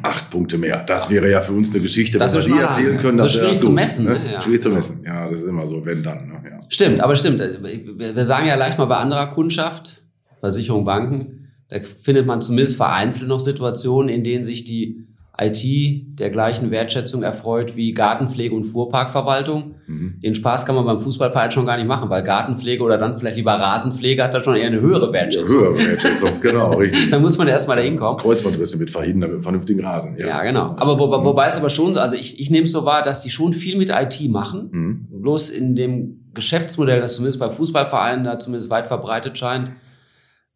acht 0.01 0.29
Punkte 0.29 0.57
mehr. 0.57 0.83
Das 0.83 1.09
wäre 1.09 1.29
ja 1.29 1.41
für 1.41 1.53
uns 1.53 1.71
eine 1.71 1.81
Geschichte, 1.81 2.19
das 2.19 2.35
was 2.35 2.47
wir 2.47 2.55
nie 2.55 2.61
erzählen 2.61 2.97
können. 2.97 3.17
Das 3.17 3.27
ist 3.27 3.39
schwierig 3.39 3.59
zu 3.59 3.69
messen. 3.69 4.05
Ne? 4.05 4.31
Ja. 4.33 4.41
Schwierig 4.41 4.61
zu 4.61 4.69
messen. 4.69 5.03
Ja, 5.05 5.29
das 5.29 5.39
ist 5.39 5.47
immer 5.47 5.67
so, 5.67 5.85
wenn 5.85 6.03
dann. 6.03 6.27
Ne? 6.27 6.49
Ja. 6.49 6.59
Stimmt, 6.69 7.01
aber 7.01 7.15
stimmt. 7.15 7.39
Wir 7.39 8.25
sagen 8.25 8.47
ja 8.47 8.55
leicht 8.55 8.77
mal 8.77 8.85
bei 8.85 8.97
anderer 8.97 9.27
Kundschaft, 9.27 10.03
Versicherung, 10.39 10.85
Banken, 10.85 11.51
da 11.69 11.77
findet 11.79 12.25
man 12.25 12.41
zumindest 12.41 12.75
vereinzelt 12.75 13.29
noch 13.29 13.39
Situationen, 13.39 14.09
in 14.09 14.23
denen 14.23 14.43
sich 14.43 14.65
die 14.65 15.07
IT 15.41 16.19
der 16.19 16.29
gleichen 16.29 16.71
Wertschätzung 16.71 17.23
erfreut 17.23 17.75
wie 17.75 17.93
Gartenpflege 17.93 18.53
und 18.53 18.65
Fuhrparkverwaltung. 18.65 19.75
Mhm. 19.87 20.19
Den 20.23 20.35
Spaß 20.35 20.65
kann 20.65 20.75
man 20.75 20.85
beim 20.85 21.01
Fußballverein 21.01 21.51
schon 21.51 21.65
gar 21.65 21.77
nicht 21.77 21.87
machen, 21.87 22.09
weil 22.09 22.23
Gartenpflege 22.23 22.83
oder 22.83 22.97
dann 22.97 23.17
vielleicht 23.17 23.37
lieber 23.37 23.53
Rasenpflege 23.53 24.23
hat 24.23 24.33
da 24.33 24.43
schon 24.43 24.55
eher 24.55 24.67
eine 24.67 24.81
höhere 24.81 25.11
Wertschätzung. 25.11 25.59
höhere 25.59 25.77
Wertschätzung, 25.77 26.41
genau, 26.41 26.73
richtig. 26.77 27.09
da 27.09 27.19
muss 27.19 27.37
man 27.37 27.47
erstmal 27.47 27.77
dahin 27.77 27.97
kommen. 27.97 28.17
Kreuzbandrisse 28.17 28.77
mit 28.77 28.91
verhindern, 28.91 29.33
mit 29.33 29.43
vernünftigen 29.43 29.83
Rasen. 29.83 30.15
Ja, 30.17 30.27
ja 30.27 30.43
genau. 30.43 30.75
Aber 30.77 30.99
wo, 30.99 31.09
wobei 31.09 31.47
es 31.47 31.57
aber 31.57 31.69
schon, 31.69 31.97
also 31.97 32.15
ich, 32.15 32.39
ich 32.39 32.49
nehme 32.49 32.65
es 32.65 32.71
so 32.71 32.85
wahr, 32.85 33.03
dass 33.03 33.21
die 33.21 33.31
schon 33.31 33.53
viel 33.53 33.77
mit 33.77 33.89
IT 33.89 34.29
machen, 34.29 34.69
mhm. 34.71 35.21
bloß 35.21 35.49
in 35.49 35.75
dem 35.75 36.21
Geschäftsmodell, 36.33 37.01
das 37.01 37.15
zumindest 37.15 37.39
bei 37.39 37.49
Fußballvereinen 37.49 38.23
da 38.23 38.39
zumindest 38.39 38.69
weit 38.69 38.87
verbreitet 38.87 39.37
scheint, 39.37 39.71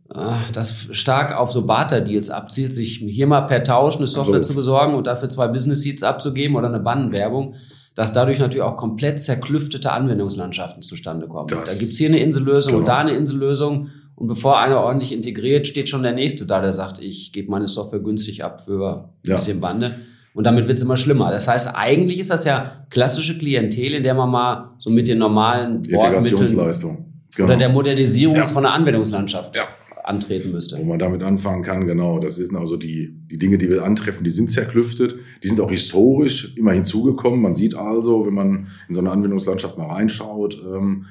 das 0.07 0.88
stark 0.91 1.35
auf 1.35 1.51
so 1.51 1.65
Barter-Deals 1.65 2.29
abzielt, 2.29 2.74
sich 2.74 2.97
hier 2.97 3.27
mal 3.27 3.41
per 3.41 3.63
Tausch 3.63 3.97
eine 3.97 4.07
Software 4.07 4.38
also. 4.38 4.50
zu 4.50 4.55
besorgen 4.55 4.93
und 4.93 5.07
dafür 5.07 5.29
zwei 5.29 5.47
Business 5.47 5.81
Seats 5.81 6.03
abzugeben 6.03 6.55
oder 6.55 6.67
eine 6.67 6.79
Bannenwerbung, 6.79 7.55
dass 7.95 8.13
dadurch 8.13 8.38
natürlich 8.38 8.62
auch 8.62 8.77
komplett 8.77 9.19
zerklüftete 9.19 9.91
Anwendungslandschaften 9.91 10.83
zustande 10.83 11.27
kommen. 11.27 11.47
Das 11.47 11.74
da 11.74 11.79
gibt's 11.79 11.97
hier 11.97 12.09
eine 12.09 12.19
Insellösung 12.19 12.74
genau. 12.74 12.81
und 12.81 12.88
da 12.88 12.97
eine 13.00 13.13
Insellösung. 13.13 13.89
Und 14.15 14.27
bevor 14.27 14.59
einer 14.59 14.79
ordentlich 14.79 15.12
integriert, 15.12 15.67
steht 15.67 15.89
schon 15.89 16.03
der 16.03 16.13
Nächste 16.13 16.45
da, 16.45 16.62
der 16.62 16.71
sagt, 16.71 17.00
ich 17.00 17.33
gebe 17.33 17.51
meine 17.51 17.67
Software 17.67 18.00
günstig 18.00 18.43
ab 18.43 18.62
für 18.62 19.09
ein 19.24 19.29
ja. 19.29 19.35
bisschen 19.35 19.59
Bande. 19.59 19.97
Und 20.33 20.45
damit 20.45 20.67
wird's 20.67 20.81
immer 20.81 20.97
schlimmer. 20.97 21.31
Das 21.31 21.47
heißt, 21.47 21.71
eigentlich 21.74 22.19
ist 22.19 22.29
das 22.29 22.45
ja 22.45 22.85
klassische 22.89 23.38
Klientel, 23.38 23.93
in 23.93 24.03
der 24.03 24.13
man 24.13 24.29
mal 24.29 24.69
so 24.77 24.89
mit 24.89 25.07
den 25.07 25.17
normalen 25.17 25.83
Integrationsleistung. 25.83 27.05
Genau. 27.35 27.47
Oder 27.47 27.57
der 27.57 27.69
Modernisierung 27.69 28.35
ja. 28.38 28.45
von 28.45 28.63
der 28.63 28.74
Anwendungslandschaft. 28.74 29.55
Ja 29.55 29.63
antreten 30.05 30.51
müsste. 30.51 30.77
Wo 30.77 30.83
man 30.83 31.00
damit 31.00 31.24
anfangen 31.24 31.63
kann, 31.63 31.88
genau. 31.88 32.19
Das 32.19 32.35
sind 32.35 32.55
also 32.55 32.77
die, 32.77 33.13
die 33.31 33.38
Dinge, 33.38 33.57
die 33.57 33.69
wir 33.69 33.83
antreffen, 33.83 34.24
die 34.24 34.29
sind 34.29 34.51
zerklüftet. 34.51 35.15
Die 35.43 35.47
sind 35.47 35.59
auch 35.59 35.71
historisch 35.71 36.55
immer 36.57 36.74
hinzugekommen. 36.74 37.41
Man 37.41 37.55
sieht 37.55 37.75
also, 37.75 38.25
wenn 38.25 38.33
man 38.33 38.67
in 38.88 38.95
so 38.95 39.01
eine 39.01 39.12
Anwendungslandschaft 39.12 39.77
mal 39.77 39.88
reinschaut, 39.88 40.62
ähm, 40.63 41.05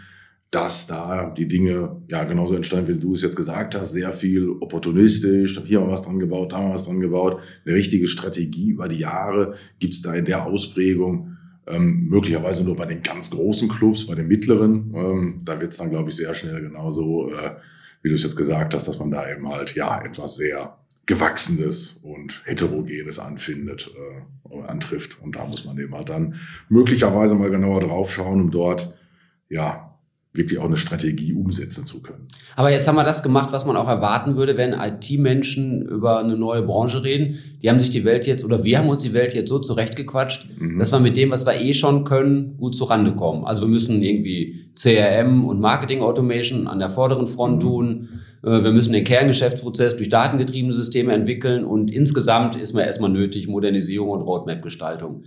dass 0.50 0.86
da 0.86 1.30
die 1.30 1.48
Dinge 1.48 2.02
ja 2.08 2.22
genauso 2.22 2.54
entstanden, 2.54 2.94
wie 2.94 3.00
du 3.00 3.14
es 3.14 3.22
jetzt 3.22 3.34
gesagt 3.34 3.74
hast, 3.74 3.92
sehr 3.92 4.12
viel 4.12 4.48
opportunistisch, 4.48 5.60
hier 5.64 5.80
mal 5.80 5.90
was 5.90 6.02
dran 6.02 6.20
gebaut, 6.20 6.52
da 6.52 6.60
mal 6.60 6.74
was 6.74 6.84
dran 6.84 7.00
gebaut. 7.00 7.40
Eine 7.66 7.74
richtige 7.74 8.06
Strategie 8.06 8.70
über 8.70 8.86
die 8.86 9.00
Jahre 9.00 9.54
gibt 9.80 9.94
es 9.94 10.02
da 10.02 10.14
in 10.14 10.24
der 10.26 10.46
Ausprägung 10.46 11.36
ähm, 11.66 12.06
möglicherweise 12.08 12.62
nur 12.62 12.76
bei 12.76 12.86
den 12.86 13.02
ganz 13.02 13.30
großen 13.30 13.68
Clubs, 13.68 14.06
bei 14.06 14.14
den 14.14 14.28
mittleren. 14.28 14.92
Ähm, 14.94 15.40
da 15.44 15.60
wird 15.60 15.72
es 15.72 15.78
dann, 15.78 15.90
glaube 15.90 16.10
ich, 16.10 16.16
sehr 16.16 16.34
schnell 16.34 16.60
genauso 16.60 17.30
äh, 17.30 17.50
wie 18.04 18.11
du 18.11 18.14
es 18.14 18.23
jetzt 18.23 18.37
gesagt 18.37 18.75
hast, 18.75 18.87
dass 18.87 18.99
man 18.99 19.11
da 19.11 19.28
eben 19.28 19.49
halt 19.49 19.75
ja 19.75 20.00
etwas 20.02 20.37
sehr 20.37 20.76
Gewachsenes 21.06 22.00
und 22.02 22.42
Heterogenes 22.44 23.18
anfindet, 23.18 23.90
äh, 23.96 24.62
antrifft. 24.62 25.20
Und 25.20 25.37
da 25.37 25.46
muss 25.46 25.64
man 25.64 25.78
eben 25.78 25.94
halt 25.94 26.11
dann 26.11 26.40
möglicherweise 26.68 27.34
mal 27.34 27.50
genauer 27.50 27.80
drauf 27.80 28.12
schauen, 28.12 28.42
um 28.42 28.50
dort 28.50 28.94
ja 29.49 29.93
wirklich 30.34 30.58
auch 30.58 30.64
eine 30.64 30.76
Strategie 30.76 31.32
umsetzen 31.32 31.86
zu 31.86 32.02
können. 32.02 32.26
Aber 32.56 32.72
jetzt 32.72 32.88
haben 32.88 32.96
wir 32.96 33.04
das 33.04 33.22
gemacht, 33.22 33.52
was 33.52 33.64
man 33.64 33.76
auch 33.76 33.88
erwarten 33.88 34.36
würde, 34.36 34.56
wenn 34.56 34.72
IT-Menschen 34.72 35.82
über 35.82 36.18
eine 36.18 36.36
neue 36.36 36.62
Branche 36.62 37.04
reden. 37.04 37.38
Die 37.62 37.70
haben 37.70 37.78
sich 37.78 37.90
die 37.90 38.04
Welt 38.04 38.26
jetzt, 38.26 38.44
oder 38.44 38.64
wir 38.64 38.78
haben 38.78 38.88
uns 38.88 39.04
die 39.04 39.12
Welt 39.12 39.32
jetzt 39.32 39.48
so 39.48 39.60
zurechtgequatscht, 39.60 40.48
mhm. 40.58 40.80
dass 40.80 40.90
wir 40.90 40.98
mit 40.98 41.16
dem, 41.16 41.30
was 41.30 41.46
wir 41.46 41.54
eh 41.54 41.72
schon 41.72 42.04
können, 42.04 42.56
gut 42.56 42.74
zurande 42.74 43.14
kommen. 43.14 43.44
Also 43.44 43.62
wir 43.62 43.68
müssen 43.68 44.02
irgendwie 44.02 44.66
CRM 44.74 45.44
und 45.44 45.60
Marketing 45.60 46.02
Automation 46.02 46.66
an 46.66 46.80
der 46.80 46.90
vorderen 46.90 47.28
Front 47.28 47.56
mhm. 47.56 47.60
tun. 47.60 48.08
Äh, 48.42 48.64
wir 48.64 48.72
müssen 48.72 48.92
den 48.92 49.04
Kerngeschäftsprozess 49.04 49.96
durch 49.96 50.08
datengetriebene 50.08 50.72
Systeme 50.72 51.12
entwickeln 51.12 51.64
und 51.64 51.92
insgesamt 51.92 52.56
ist 52.56 52.74
mir 52.74 52.84
erstmal 52.84 53.10
nötig 53.10 53.46
Modernisierung 53.46 54.10
und 54.10 54.22
Roadmap-Gestaltung. 54.22 55.22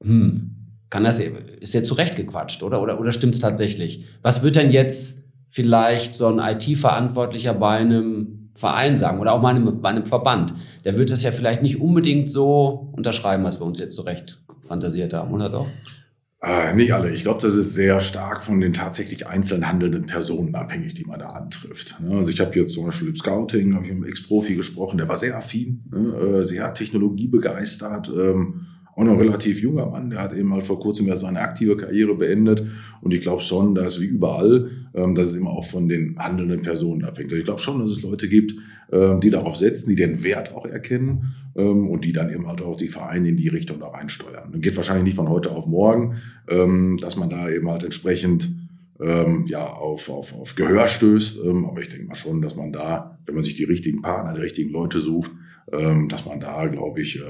Hm 0.00 0.51
kann 0.92 1.04
das, 1.04 1.18
ist 1.18 1.72
jetzt 1.72 1.88
zurechtgequatscht, 1.88 2.62
oder? 2.62 2.82
Oder, 2.82 3.00
oder 3.00 3.12
stimmt 3.12 3.34
es 3.34 3.40
tatsächlich? 3.40 4.04
Was 4.20 4.42
wird 4.42 4.56
denn 4.56 4.70
jetzt 4.70 5.22
vielleicht 5.48 6.16
so 6.16 6.26
ein 6.26 6.38
IT-Verantwortlicher 6.38 7.54
bei 7.54 7.78
einem 7.78 8.50
Verein 8.52 8.98
sagen 8.98 9.18
oder 9.18 9.32
auch 9.32 9.40
bei 9.40 9.48
einem, 9.48 9.80
bei 9.80 9.88
einem 9.88 10.04
Verband? 10.04 10.52
Der 10.84 10.98
wird 10.98 11.10
das 11.10 11.22
ja 11.22 11.32
vielleicht 11.32 11.62
nicht 11.62 11.80
unbedingt 11.80 12.30
so 12.30 12.92
unterschreiben, 12.92 13.42
was 13.42 13.58
wir 13.58 13.64
uns 13.64 13.78
jetzt 13.78 13.96
zurecht 13.96 14.38
fantasiert 14.68 15.14
haben, 15.14 15.32
oder 15.32 15.48
doch? 15.48 15.66
Äh, 16.42 16.74
nicht 16.74 16.92
alle. 16.92 17.10
Ich 17.10 17.22
glaube, 17.22 17.40
das 17.40 17.54
ist 17.54 17.72
sehr 17.72 18.00
stark 18.00 18.42
von 18.42 18.60
den 18.60 18.74
tatsächlich 18.74 19.26
einzeln 19.26 19.66
handelnden 19.66 20.04
Personen 20.04 20.54
abhängig, 20.54 20.92
die 20.92 21.04
man 21.04 21.20
da 21.20 21.28
antrifft. 21.28 21.96
Ne? 22.00 22.18
Also 22.18 22.30
ich 22.30 22.40
habe 22.40 22.54
jetzt 22.58 22.74
zum 22.74 22.84
Beispiel 22.84 23.08
im 23.08 23.16
Scouting, 23.16 23.74
habe 23.74 23.86
ich 23.86 23.92
mit 23.92 24.02
einem 24.02 24.10
Ex-Profi 24.10 24.56
gesprochen, 24.56 24.98
der 24.98 25.08
war 25.08 25.16
sehr 25.16 25.38
affin, 25.38 25.84
ne? 25.90 26.40
äh, 26.40 26.44
sehr 26.44 26.74
technologiebegeistert. 26.74 28.08
Ähm, 28.08 28.66
auch 28.94 29.04
noch 29.04 29.18
relativ 29.18 29.60
junger 29.62 29.86
Mann, 29.86 30.10
der 30.10 30.20
hat 30.20 30.34
eben 30.34 30.48
mal 30.48 30.62
vor 30.62 30.78
kurzem 30.78 31.06
ja 31.06 31.16
seine 31.16 31.40
aktive 31.40 31.76
Karriere 31.76 32.14
beendet. 32.14 32.66
Und 33.00 33.14
ich 33.14 33.22
glaube 33.22 33.40
schon, 33.40 33.74
dass 33.74 34.00
wie 34.00 34.06
überall, 34.06 34.70
ähm, 34.94 35.14
dass 35.14 35.28
es 35.28 35.34
immer 35.34 35.50
auch 35.50 35.64
von 35.64 35.88
den 35.88 36.18
handelnden 36.18 36.62
Personen 36.62 37.04
abhängt. 37.04 37.32
Also 37.32 37.38
ich 37.38 37.44
glaube 37.44 37.60
schon, 37.60 37.80
dass 37.80 37.90
es 37.90 38.02
Leute 38.02 38.28
gibt, 38.28 38.54
ähm, 38.92 39.20
die 39.20 39.30
darauf 39.30 39.56
setzen, 39.56 39.88
die 39.88 39.96
den 39.96 40.22
Wert 40.22 40.54
auch 40.54 40.66
erkennen 40.66 41.34
ähm, 41.56 41.88
und 41.88 42.04
die 42.04 42.12
dann 42.12 42.30
eben 42.30 42.46
halt 42.46 42.60
auch 42.60 42.76
die 42.76 42.88
Vereine 42.88 43.30
in 43.30 43.36
die 43.38 43.48
Richtung 43.48 43.80
da 43.80 43.88
reinsteuern. 43.88 44.52
Dann 44.52 44.60
geht 44.60 44.76
wahrscheinlich 44.76 45.04
nicht 45.04 45.16
von 45.16 45.30
heute 45.30 45.50
auf 45.50 45.66
morgen, 45.66 46.16
ähm, 46.48 46.98
dass 47.00 47.16
man 47.16 47.30
da 47.30 47.48
eben 47.48 47.70
halt 47.70 47.84
entsprechend 47.84 48.54
ähm, 49.00 49.46
ja, 49.46 49.66
auf, 49.66 50.10
auf, 50.10 50.34
auf 50.34 50.54
Gehör 50.54 50.86
stößt. 50.86 51.40
Ähm, 51.42 51.64
aber 51.64 51.80
ich 51.80 51.88
denke 51.88 52.06
mal 52.06 52.14
schon, 52.14 52.42
dass 52.42 52.56
man 52.56 52.72
da, 52.72 53.18
wenn 53.24 53.36
man 53.36 53.44
sich 53.44 53.54
die 53.54 53.64
richtigen 53.64 54.02
Partner, 54.02 54.34
die 54.34 54.42
richtigen 54.42 54.70
Leute 54.70 55.00
sucht, 55.00 55.30
dass 56.08 56.26
man 56.26 56.40
da, 56.40 56.66
glaube 56.66 57.00
ich, 57.00 57.22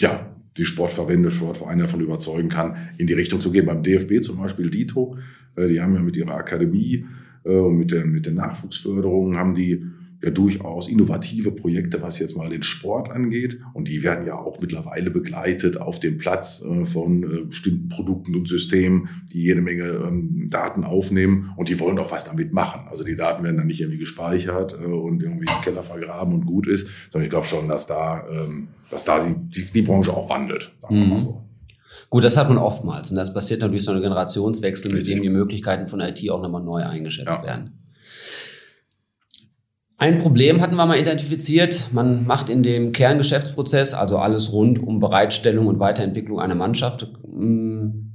ja, 0.00 0.33
die 0.56 0.64
Sportverbände, 0.64 1.30
Sportvereine 1.30 1.82
davon 1.82 2.00
überzeugen 2.00 2.48
kann, 2.48 2.76
in 2.96 3.06
die 3.06 3.12
Richtung 3.12 3.40
zu 3.40 3.50
gehen. 3.50 3.66
Beim 3.66 3.82
DFB 3.82 4.22
zum 4.22 4.38
Beispiel 4.38 4.70
Dito, 4.70 5.18
äh, 5.56 5.66
die 5.68 5.80
haben 5.80 5.94
ja 5.94 6.02
mit 6.02 6.16
ihrer 6.16 6.34
Akademie 6.34 7.06
äh, 7.44 7.56
und 7.56 7.76
mit 7.76 7.90
der, 7.90 8.04
mit 8.04 8.26
der 8.26 8.34
Nachwuchsförderung 8.34 9.36
haben 9.36 9.54
die 9.54 9.84
ja 10.24 10.30
durchaus 10.30 10.88
innovative 10.88 11.52
Projekte, 11.52 12.00
was 12.02 12.18
jetzt 12.18 12.36
mal 12.36 12.48
den 12.48 12.62
Sport 12.62 13.10
angeht. 13.10 13.60
Und 13.74 13.88
die 13.88 14.02
werden 14.02 14.26
ja 14.26 14.38
auch 14.38 14.60
mittlerweile 14.60 15.10
begleitet 15.10 15.80
auf 15.80 16.00
dem 16.00 16.18
Platz 16.18 16.64
äh, 16.64 16.86
von 16.86 17.22
äh, 17.22 17.44
bestimmten 17.44 17.88
Produkten 17.88 18.34
und 18.34 18.48
Systemen, 18.48 19.08
die 19.32 19.42
jede 19.42 19.60
Menge 19.60 19.84
ähm, 19.84 20.48
Daten 20.50 20.84
aufnehmen. 20.84 21.52
Und 21.56 21.68
die 21.68 21.78
wollen 21.78 21.98
auch 21.98 22.10
was 22.10 22.24
damit 22.24 22.52
machen. 22.52 22.88
Also 22.88 23.04
die 23.04 23.16
Daten 23.16 23.44
werden 23.44 23.58
dann 23.58 23.66
nicht 23.66 23.80
irgendwie 23.80 23.98
gespeichert 23.98 24.72
äh, 24.72 24.86
und 24.86 25.22
irgendwie 25.22 25.46
im 25.46 25.62
Keller 25.62 25.82
vergraben 25.82 26.34
und 26.34 26.46
gut 26.46 26.66
ist, 26.66 26.88
sondern 27.12 27.26
ich 27.26 27.30
glaube 27.30 27.46
schon, 27.46 27.68
dass 27.68 27.86
da, 27.86 28.26
ähm, 28.28 28.68
dass 28.90 29.04
da 29.04 29.20
die, 29.20 29.66
die 29.72 29.82
Branche 29.82 30.12
auch 30.12 30.30
wandelt, 30.30 30.72
sagen 30.80 30.96
wir 30.96 31.06
mal 31.06 31.14
mhm. 31.16 31.20
so. 31.20 31.40
Gut, 32.10 32.24
das 32.24 32.36
hat 32.36 32.48
man 32.48 32.58
oftmals. 32.58 33.10
Und 33.10 33.16
das 33.16 33.34
passiert 33.34 33.60
natürlich 33.60 33.84
so 33.84 33.90
eine 33.90 34.00
Generationswechsel, 34.00 34.92
Richtig. 34.92 35.16
mit 35.16 35.16
dem 35.16 35.22
die 35.22 35.36
Möglichkeiten 35.36 35.86
von 35.86 36.00
IT 36.00 36.30
auch 36.30 36.40
nochmal 36.40 36.62
neu 36.62 36.82
eingeschätzt 36.82 37.40
ja. 37.40 37.44
werden. 37.44 37.83
Ein 40.04 40.18
Problem 40.18 40.60
hatten 40.60 40.76
wir 40.76 40.84
mal 40.84 40.98
identifiziert. 40.98 41.88
Man 41.92 42.26
macht 42.26 42.50
in 42.50 42.62
dem 42.62 42.92
Kerngeschäftsprozess, 42.92 43.94
also 43.94 44.18
alles 44.18 44.52
rund 44.52 44.78
um 44.78 45.00
Bereitstellung 45.00 45.66
und 45.66 45.80
Weiterentwicklung 45.80 46.40
einer 46.40 46.54
Mannschaft, 46.54 47.08
hm, 47.24 48.12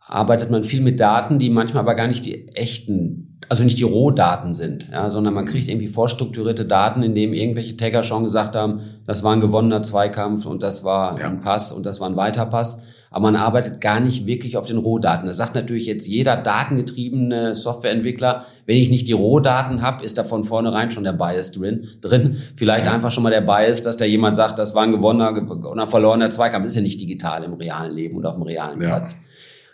arbeitet 0.00 0.50
man 0.50 0.64
viel 0.64 0.80
mit 0.80 0.98
Daten, 0.98 1.38
die 1.38 1.50
manchmal 1.50 1.84
aber 1.84 1.94
gar 1.94 2.08
nicht 2.08 2.26
die 2.26 2.48
echten, 2.48 3.38
also 3.48 3.62
nicht 3.62 3.78
die 3.78 3.84
Rohdaten 3.84 4.54
sind, 4.54 4.88
ja, 4.90 5.08
sondern 5.08 5.34
man 5.34 5.46
kriegt 5.46 5.68
irgendwie 5.68 5.86
vorstrukturierte 5.86 6.66
Daten, 6.66 7.04
in 7.04 7.14
denen 7.14 7.32
irgendwelche 7.32 7.76
Tagger 7.76 8.02
schon 8.02 8.24
gesagt 8.24 8.56
haben, 8.56 8.80
das 9.06 9.22
war 9.22 9.34
ein 9.34 9.40
gewonnener 9.40 9.82
Zweikampf 9.82 10.46
und 10.46 10.64
das 10.64 10.82
war 10.82 11.20
ja. 11.20 11.28
ein 11.28 11.42
Pass 11.42 11.70
und 11.70 11.86
das 11.86 12.00
war 12.00 12.10
ein 12.10 12.16
Weiterpass 12.16 12.82
aber 13.14 13.30
man 13.30 13.36
arbeitet 13.36 13.80
gar 13.80 14.00
nicht 14.00 14.26
wirklich 14.26 14.56
auf 14.56 14.66
den 14.66 14.76
Rohdaten. 14.76 15.28
Das 15.28 15.36
sagt 15.36 15.54
natürlich 15.54 15.86
jetzt 15.86 16.08
jeder 16.08 16.36
datengetriebene 16.36 17.54
Softwareentwickler, 17.54 18.46
wenn 18.66 18.76
ich 18.76 18.90
nicht 18.90 19.06
die 19.06 19.12
Rohdaten 19.12 19.82
habe, 19.82 20.04
ist 20.04 20.18
da 20.18 20.24
von 20.24 20.42
vornherein 20.42 20.90
schon 20.90 21.04
der 21.04 21.12
Bias 21.12 21.52
drin. 21.52 21.86
drin. 22.00 22.38
Vielleicht 22.56 22.88
einfach 22.88 23.12
schon 23.12 23.22
mal 23.22 23.30
der 23.30 23.42
Bias, 23.42 23.82
dass 23.82 23.96
da 23.96 24.04
jemand 24.04 24.34
sagt, 24.34 24.58
das 24.58 24.74
war 24.74 24.82
ein 24.82 24.90
gewonnener 24.90 25.48
oder 25.64 25.86
verlorener 25.86 26.30
Zweikampf. 26.30 26.66
Ist 26.66 26.74
ja 26.74 26.82
nicht 26.82 27.00
digital 27.00 27.44
im 27.44 27.52
realen 27.52 27.94
Leben 27.94 28.16
und 28.16 28.26
auf 28.26 28.34
dem 28.34 28.42
realen 28.42 28.82
ja. 28.82 28.88
Platz. 28.88 29.22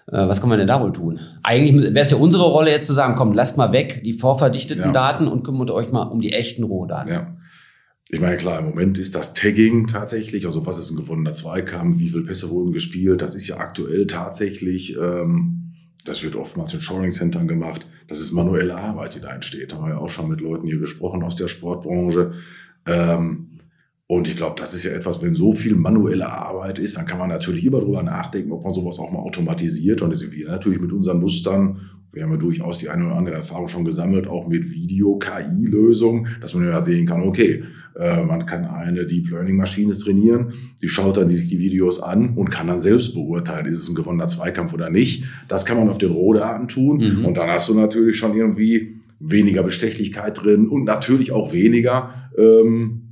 Äh, 0.09 0.29
was 0.29 0.43
kann 0.43 0.51
man 0.51 0.59
denn 0.59 0.69
da 0.69 0.83
wohl 0.83 0.93
tun? 0.93 1.21
Eigentlich 1.43 1.95
wäre 1.95 2.01
es 2.01 2.11
ja 2.11 2.19
unsere 2.19 2.45
Rolle 2.45 2.71
jetzt 2.71 2.89
zu 2.89 2.93
sagen, 2.93 3.15
komm, 3.15 3.33
lasst 3.33 3.57
mal 3.57 3.73
weg 3.73 4.03
die 4.05 4.13
vorverdichteten 4.13 4.85
ja. 4.85 4.93
Daten 4.93 5.27
und 5.27 5.45
kümmert 5.45 5.71
euch 5.71 5.91
mal 5.91 6.03
um 6.03 6.21
die 6.21 6.35
echten 6.35 6.63
Rohdaten. 6.63 7.11
Ja. 7.11 7.27
Ich 8.13 8.21
meine, 8.21 8.37
klar, 8.39 8.59
im 8.59 8.65
Moment 8.65 8.99
ist 8.99 9.15
das 9.15 9.35
Tagging 9.35 9.87
tatsächlich, 9.87 10.45
also 10.45 10.67
was 10.67 10.79
ist 10.79 10.91
ein 10.91 10.97
gewonnener 10.97 11.33
Zweikampf, 11.33 12.01
wie 12.01 12.09
viele 12.09 12.25
Pässe 12.25 12.51
wurden 12.51 12.73
gespielt, 12.73 13.23
das 13.23 13.37
ist 13.37 13.47
ja 13.47 13.59
aktuell 13.59 14.09
tatsächlich, 14.09 14.97
ähm, 14.97 15.75
das 16.05 16.25
wird 16.25 16.35
oftmals 16.35 16.75
in 16.75 16.81
Shoring-Centern 16.81 17.47
gemacht, 17.47 17.87
das 18.09 18.19
ist 18.19 18.33
manuelle 18.33 18.75
Arbeit, 18.77 19.15
die 19.15 19.21
da 19.21 19.33
entsteht. 19.33 19.71
Da 19.71 19.77
haben 19.77 19.85
wir 19.85 19.91
ja 19.91 19.99
auch 19.99 20.09
schon 20.09 20.29
mit 20.29 20.41
Leuten 20.41 20.67
hier 20.67 20.79
gesprochen 20.79 21.23
aus 21.23 21.37
der 21.37 21.47
Sportbranche. 21.47 22.33
Ähm, 22.85 23.61
und 24.09 24.27
ich 24.27 24.35
glaube, 24.35 24.57
das 24.59 24.75
ist 24.75 24.83
ja 24.83 24.91
etwas, 24.91 25.23
wenn 25.23 25.37
so 25.37 25.53
viel 25.53 25.77
manuelle 25.77 26.29
Arbeit 26.29 26.81
ist, 26.81 26.97
dann 26.97 27.07
kann 27.07 27.19
man 27.19 27.29
natürlich 27.29 27.65
immer 27.65 27.79
drüber 27.79 28.03
nachdenken, 28.03 28.51
ob 28.51 28.65
man 28.65 28.75
sowas 28.75 28.99
auch 28.99 29.13
mal 29.13 29.21
automatisiert. 29.21 30.03
Und 30.03 30.11
das 30.11 30.19
sind 30.19 30.33
wir 30.33 30.49
natürlich 30.49 30.81
mit 30.81 30.91
unseren 30.91 31.21
Mustern 31.21 31.91
wir 32.13 32.25
haben 32.25 32.33
ja 32.33 32.37
durchaus 32.37 32.79
die 32.79 32.89
eine 32.89 33.07
oder 33.07 33.17
andere 33.17 33.37
Erfahrung 33.37 33.69
schon 33.69 33.85
gesammelt, 33.85 34.27
auch 34.27 34.49
mit 34.49 34.73
Video-KI-Lösungen, 34.73 36.29
dass 36.41 36.55
man 36.55 36.65
ja 36.65 36.83
sehen 36.83 37.07
kann, 37.07 37.23
okay, 37.23 37.65
äh, 37.99 38.23
man 38.23 38.47
kann 38.47 38.65
eine 38.65 39.07
Deep 39.07 39.31
Learning-Maschine 39.31 39.97
trainieren, 39.97 40.53
die 40.83 40.89
schaut 40.89 41.17
dann 41.17 41.29
sich 41.29 41.49
die 41.49 41.59
Videos 41.59 42.01
an 42.01 42.35
und 42.35 42.51
kann 42.51 42.67
dann 42.67 42.81
selbst 42.81 43.15
beurteilen, 43.15 43.67
ist 43.67 43.79
es 43.79 43.89
ein 43.89 43.95
gewonnener 43.95 44.29
Zweikampf 44.29 44.73
oder 44.73 44.91
nicht. 44.91 45.25
Das 45.49 45.65
kann 45.65 45.77
man 45.77 45.89
auf 45.89 45.99
den 45.99 46.11
Rohdaten 46.11 46.69
tun 46.69 47.19
mhm. 47.19 47.25
und 47.25 47.37
dann 47.37 47.49
hast 47.49 47.69
du 47.69 47.75
natürlich 47.75 48.19
schon 48.19 48.37
irgendwie 48.37 49.01
weniger 49.21 49.63
Bestechlichkeit 49.63 50.43
drin 50.43 50.69
und 50.69 50.85
natürlich 50.85 51.31
auch 51.31 51.53
weniger 51.53 52.31
ähm, 52.37 53.10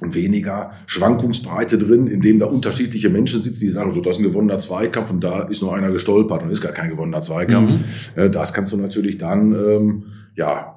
weniger 0.00 0.72
Schwankungsbreite 0.86 1.78
drin, 1.78 2.06
in 2.06 2.20
dem 2.20 2.38
da 2.38 2.46
unterschiedliche 2.46 3.10
Menschen 3.10 3.42
sitzen, 3.42 3.60
die 3.60 3.70
sagen, 3.70 3.92
so, 3.92 4.00
das 4.00 4.16
ist 4.16 4.20
ein 4.20 4.28
gewonnener 4.28 4.58
Zweikampf 4.58 5.10
und 5.10 5.22
da 5.22 5.42
ist 5.42 5.62
nur 5.62 5.74
einer 5.74 5.90
gestolpert 5.90 6.42
und 6.42 6.50
ist 6.50 6.60
gar 6.60 6.72
kein 6.72 6.90
gewonnener 6.90 7.22
Zweikampf. 7.22 7.72
Mhm. 7.72 7.84
Äh, 8.16 8.30
das 8.30 8.52
kannst 8.52 8.72
du 8.72 8.76
natürlich 8.76 9.18
dann, 9.18 9.52
ähm, 9.52 10.04
ja, 10.34 10.74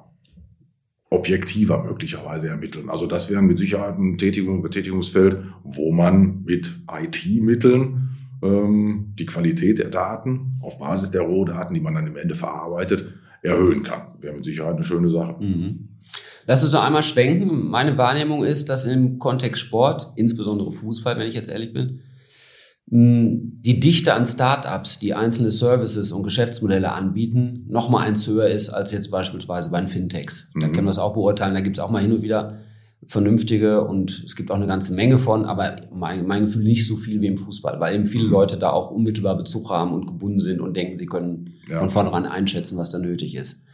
objektiver 1.10 1.84
möglicherweise 1.84 2.48
ermitteln. 2.48 2.90
Also 2.90 3.06
das 3.06 3.30
wäre 3.30 3.42
mit 3.42 3.58
Sicherheit 3.58 3.98
ein 3.98 4.18
Tätigung, 4.18 4.62
Betätigungsfeld, 4.62 5.38
wo 5.64 5.90
man 5.90 6.42
mit 6.44 6.80
IT-Mitteln 6.90 8.10
ähm, 8.42 9.14
die 9.18 9.26
Qualität 9.26 9.78
der 9.78 9.88
Daten 9.88 10.58
auf 10.60 10.78
Basis 10.78 11.10
der 11.10 11.22
Rohdaten, 11.22 11.74
die 11.74 11.80
man 11.80 11.94
dann 11.94 12.06
im 12.06 12.16
Ende 12.16 12.34
verarbeitet, 12.34 13.14
erhöhen 13.42 13.82
kann. 13.82 14.02
Wäre 14.20 14.34
mit 14.34 14.44
Sicherheit 14.44 14.74
eine 14.74 14.84
schöne 14.84 15.08
Sache. 15.08 15.36
Mhm. 15.40 15.88
Lass 16.48 16.64
uns 16.64 16.72
noch 16.72 16.82
einmal 16.82 17.02
schwenken. 17.02 17.68
Meine 17.68 17.98
Wahrnehmung 17.98 18.42
ist, 18.42 18.70
dass 18.70 18.86
im 18.86 19.18
Kontext 19.18 19.60
Sport, 19.60 20.14
insbesondere 20.16 20.72
Fußball, 20.72 21.18
wenn 21.18 21.28
ich 21.28 21.34
jetzt 21.34 21.50
ehrlich 21.50 21.74
bin, 21.74 22.00
die 22.86 23.80
Dichte 23.80 24.14
an 24.14 24.24
Startups, 24.24 24.98
die 24.98 25.12
einzelne 25.12 25.50
Services 25.50 26.10
und 26.10 26.22
Geschäftsmodelle 26.22 26.90
anbieten, 26.90 27.66
noch 27.68 27.90
mal 27.90 28.02
eins 28.02 28.26
höher 28.26 28.48
ist 28.48 28.70
als 28.70 28.92
jetzt 28.92 29.10
beispielsweise 29.10 29.70
bei 29.70 29.78
den 29.78 29.90
Fintechs. 29.90 30.50
Da 30.54 30.68
mhm. 30.68 30.72
können 30.72 30.86
wir 30.86 30.90
es 30.90 30.98
auch 30.98 31.12
beurteilen. 31.12 31.52
Da 31.52 31.60
gibt 31.60 31.76
es 31.76 31.84
auch 31.84 31.90
mal 31.90 32.00
hin 32.00 32.12
und 32.12 32.22
wieder 32.22 32.54
vernünftige 33.06 33.84
und 33.84 34.24
es 34.24 34.34
gibt 34.34 34.50
auch 34.50 34.56
eine 34.56 34.66
ganze 34.66 34.94
Menge 34.94 35.18
von, 35.18 35.44
aber 35.44 35.76
mein, 35.92 36.26
mein 36.26 36.46
Gefühl 36.46 36.64
nicht 36.64 36.86
so 36.86 36.96
viel 36.96 37.20
wie 37.20 37.26
im 37.26 37.36
Fußball, 37.36 37.78
weil 37.78 37.94
eben 37.94 38.06
viele 38.06 38.24
mhm. 38.24 38.32
Leute 38.32 38.56
da 38.56 38.70
auch 38.70 38.90
unmittelbar 38.90 39.36
Bezug 39.36 39.68
haben 39.68 39.92
und 39.92 40.06
gebunden 40.06 40.40
sind 40.40 40.62
und 40.62 40.74
denken, 40.74 40.96
sie 40.96 41.06
können 41.06 41.52
ja. 41.68 41.78
von 41.78 41.90
vornherein 41.90 42.24
einschätzen, 42.24 42.78
was 42.78 42.88
da 42.88 42.98
nötig 42.98 43.34
ist. 43.34 43.66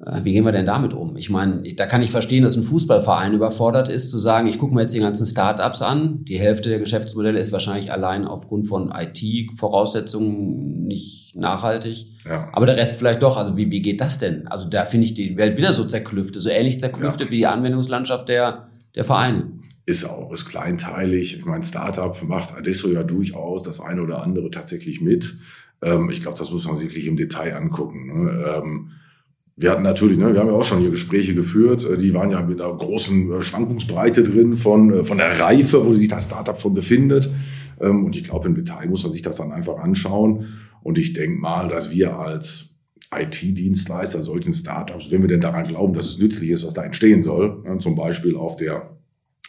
Äh, 0.00 0.24
wie 0.24 0.32
gehen 0.32 0.44
wir 0.44 0.52
denn 0.52 0.66
damit 0.66 0.92
um? 0.92 1.16
Ich 1.16 1.30
meine, 1.30 1.62
da 1.74 1.86
kann 1.86 2.02
ich 2.02 2.10
verstehen, 2.10 2.42
dass 2.42 2.56
ein 2.56 2.64
Fußballverein 2.64 3.32
überfordert 3.32 3.88
ist, 3.88 4.10
zu 4.10 4.18
sagen, 4.18 4.48
ich 4.48 4.58
gucke 4.58 4.74
mir 4.74 4.82
jetzt 4.82 4.94
die 4.94 5.00
ganzen 5.00 5.26
Startups 5.26 5.82
an. 5.82 6.24
Die 6.24 6.38
Hälfte 6.38 6.68
der 6.68 6.78
Geschäftsmodelle 6.78 7.38
ist 7.38 7.52
wahrscheinlich 7.52 7.92
allein 7.92 8.24
aufgrund 8.24 8.66
von 8.66 8.92
IT-Voraussetzungen 8.92 10.86
nicht 10.86 11.36
nachhaltig. 11.36 12.06
Ja. 12.26 12.48
Aber 12.52 12.66
der 12.66 12.76
Rest 12.76 12.98
vielleicht 12.98 13.22
doch. 13.22 13.36
Also 13.36 13.56
wie, 13.56 13.70
wie 13.70 13.82
geht 13.82 14.00
das 14.00 14.18
denn? 14.18 14.48
Also 14.48 14.68
da 14.68 14.84
finde 14.84 15.06
ich 15.06 15.14
die 15.14 15.36
Welt 15.36 15.56
wieder 15.56 15.72
so 15.72 15.84
zerklüftet, 15.84 16.42
so 16.42 16.50
ähnlich 16.50 16.80
zerklüftet 16.80 17.28
ja. 17.28 17.30
wie 17.30 17.36
die 17.38 17.46
Anwendungslandschaft 17.46 18.28
der, 18.28 18.68
der 18.94 19.04
Vereine. 19.04 19.52
Ist 19.86 20.04
auch, 20.06 20.32
ist 20.32 20.46
kleinteilig. 20.46 21.36
Ich 21.36 21.44
meine, 21.44 21.62
Startup 21.62 22.20
macht 22.22 22.56
Adesso 22.56 22.88
ja 22.88 23.02
durchaus 23.02 23.62
das 23.62 23.80
eine 23.80 24.02
oder 24.02 24.22
andere 24.22 24.50
tatsächlich 24.50 25.00
mit. 25.02 25.36
Ähm, 25.82 26.08
ich 26.10 26.22
glaube, 26.22 26.38
das 26.38 26.50
muss 26.50 26.66
man 26.66 26.78
sich 26.78 26.88
wirklich 26.88 27.06
im 27.06 27.16
Detail 27.16 27.54
angucken. 27.54 28.88
Wir 29.56 29.70
hatten 29.70 29.82
natürlich, 29.84 30.18
ne, 30.18 30.32
wir 30.32 30.40
haben 30.40 30.48
ja 30.48 30.54
auch 30.54 30.64
schon 30.64 30.80
hier 30.80 30.90
Gespräche 30.90 31.34
geführt, 31.34 31.84
äh, 31.84 31.96
die 31.96 32.12
waren 32.12 32.30
ja 32.30 32.42
mit 32.42 32.60
einer 32.60 32.74
großen 32.74 33.32
äh, 33.32 33.42
Schwankungsbreite 33.42 34.24
drin 34.24 34.56
von, 34.56 34.92
äh, 34.92 35.04
von 35.04 35.18
der 35.18 35.38
Reife, 35.38 35.86
wo 35.86 35.94
sich 35.94 36.08
das 36.08 36.24
Startup 36.24 36.60
schon 36.60 36.74
befindet. 36.74 37.30
Ähm, 37.80 38.04
und 38.04 38.16
ich 38.16 38.24
glaube, 38.24 38.48
im 38.48 38.54
Detail 38.54 38.88
muss 38.88 39.04
man 39.04 39.12
sich 39.12 39.22
das 39.22 39.36
dann 39.36 39.52
einfach 39.52 39.78
anschauen. 39.78 40.48
Und 40.82 40.98
ich 40.98 41.12
denke 41.12 41.40
mal, 41.40 41.68
dass 41.68 41.92
wir 41.92 42.18
als 42.18 42.74
IT-Dienstleister 43.14 44.22
solchen 44.22 44.52
Startups, 44.52 45.12
wenn 45.12 45.22
wir 45.22 45.28
denn 45.28 45.40
daran 45.40 45.66
glauben, 45.66 45.94
dass 45.94 46.06
es 46.06 46.18
nützlich 46.18 46.50
ist, 46.50 46.66
was 46.66 46.74
da 46.74 46.82
entstehen 46.82 47.22
soll, 47.22 47.62
ne, 47.62 47.78
zum 47.78 47.94
Beispiel 47.94 48.36
auf 48.36 48.56
der 48.56 48.90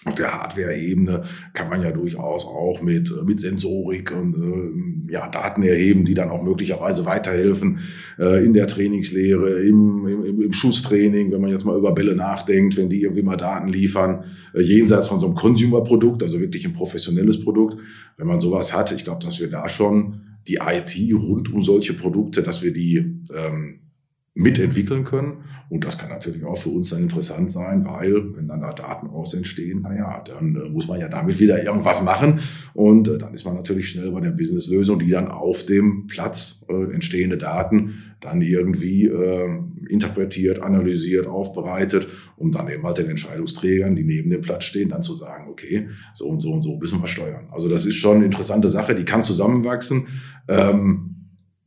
auf 0.05 0.13
der 0.13 0.31
Hardware-Ebene 0.31 1.23
kann 1.53 1.69
man 1.69 1.81
ja 1.81 1.91
durchaus 1.91 2.45
auch 2.45 2.81
mit, 2.81 3.11
mit 3.25 3.39
Sensorik 3.39 4.11
und 4.11 5.09
äh, 5.09 5.11
ja, 5.11 5.27
Daten 5.27 5.63
erheben, 5.63 6.05
die 6.05 6.13
dann 6.13 6.29
auch 6.29 6.43
möglicherweise 6.43 7.05
weiterhelfen 7.05 7.79
äh, 8.19 8.45
in 8.45 8.53
der 8.53 8.67
Trainingslehre, 8.67 9.61
im, 9.61 10.05
im, 10.07 10.41
im 10.41 10.53
Schusstraining, 10.53 11.31
wenn 11.31 11.41
man 11.41 11.49
jetzt 11.49 11.65
mal 11.65 11.77
über 11.77 11.91
Bälle 11.93 12.15
nachdenkt, 12.15 12.77
wenn 12.77 12.89
die 12.89 13.01
irgendwie 13.01 13.23
mal 13.23 13.35
Daten 13.35 13.67
liefern, 13.67 14.25
äh, 14.53 14.61
jenseits 14.61 15.07
von 15.07 15.19
so 15.19 15.25
einem 15.25 15.35
Consumer-Produkt, 15.35 16.21
also 16.21 16.39
wirklich 16.39 16.65
ein 16.67 16.73
professionelles 16.73 17.43
Produkt. 17.43 17.77
Wenn 18.17 18.27
man 18.27 18.39
sowas 18.39 18.75
hat, 18.75 18.91
ich 18.91 19.03
glaube, 19.03 19.25
dass 19.25 19.39
wir 19.39 19.49
da 19.49 19.67
schon 19.67 20.21
die 20.47 20.59
IT 20.61 20.95
rund 21.15 21.51
um 21.51 21.63
solche 21.63 21.93
Produkte, 21.93 22.43
dass 22.43 22.61
wir 22.61 22.71
die 22.71 22.97
ähm, 23.35 23.79
mitentwickeln 24.35 25.05
können. 25.05 25.45
Und 25.69 25.85
das 25.85 25.97
kann 25.97 26.09
natürlich 26.09 26.43
auch 26.43 26.57
für 26.57 26.69
uns 26.69 26.89
dann 26.89 27.03
interessant 27.03 27.51
sein, 27.51 27.85
weil 27.85 28.35
wenn 28.35 28.49
dann 28.49 28.61
da 28.61 28.73
Daten 28.73 29.07
raus 29.07 29.33
entstehen, 29.33 29.81
naja, 29.81 30.21
dann 30.25 30.55
äh, 30.55 30.69
muss 30.69 30.87
man 30.87 30.99
ja 30.99 31.07
damit 31.07 31.39
wieder 31.39 31.63
irgendwas 31.63 32.03
machen. 32.03 32.41
Und 32.73 33.07
äh, 33.07 33.17
dann 33.17 33.33
ist 33.33 33.45
man 33.45 33.55
natürlich 33.55 33.89
schnell 33.89 34.11
bei 34.11 34.19
der 34.19 34.31
Businesslösung, 34.31 34.99
die 34.99 35.09
dann 35.09 35.29
auf 35.29 35.65
dem 35.65 36.07
Platz 36.07 36.65
äh, 36.67 36.93
entstehende 36.93 37.37
Daten 37.37 38.03
dann 38.19 38.41
irgendwie 38.41 39.05
äh, 39.05 39.49
interpretiert, 39.87 40.59
analysiert, 40.61 41.27
aufbereitet, 41.27 42.07
um 42.35 42.51
dann 42.51 42.67
eben 42.67 42.83
halt 42.83 42.97
den 42.97 43.09
Entscheidungsträgern, 43.09 43.95
die 43.95 44.03
neben 44.03 44.29
dem 44.29 44.41
Platz 44.41 44.65
stehen, 44.65 44.89
dann 44.89 45.01
zu 45.01 45.13
sagen, 45.13 45.47
okay, 45.49 45.87
so 46.13 46.27
und 46.27 46.41
so 46.41 46.51
und 46.51 46.61
so 46.61 46.77
müssen 46.77 47.01
wir 47.01 47.07
steuern. 47.07 47.47
Also 47.51 47.69
das 47.69 47.85
ist 47.85 47.95
schon 47.95 48.17
eine 48.17 48.25
interessante 48.25 48.67
Sache, 48.67 48.95
die 48.95 49.05
kann 49.05 49.23
zusammenwachsen. 49.23 50.07
Ähm, 50.49 51.14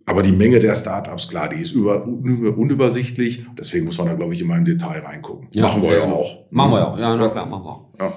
aber 0.09 0.23
die 0.23 0.33
Menge 0.33 0.59
der 0.59 0.75
Startups, 0.75 1.29
klar, 1.29 1.49
die 1.49 1.61
ist 1.61 1.73
über, 1.73 2.05
unübersichtlich. 2.05 3.45
Deswegen 3.59 3.85
muss 3.85 3.99
man 3.99 4.07
da, 4.07 4.15
glaube 4.15 4.35
ich, 4.35 4.41
immer 4.41 4.57
im 4.57 4.65
Detail 4.65 5.00
reingucken. 5.00 5.49
Ja, 5.53 5.65
machen 5.65 5.83
wir 5.83 5.99
ja 5.99 6.05
auch. 6.05 6.50
Machen 6.50 6.73
wir 6.73 6.88
auch. 6.88 6.99
Ja, 6.99 7.17
na 7.17 7.29
klar, 7.29 7.47
machen 7.47 7.65
wir 7.65 7.71
auch. 7.71 7.88
Ja. 7.99 8.12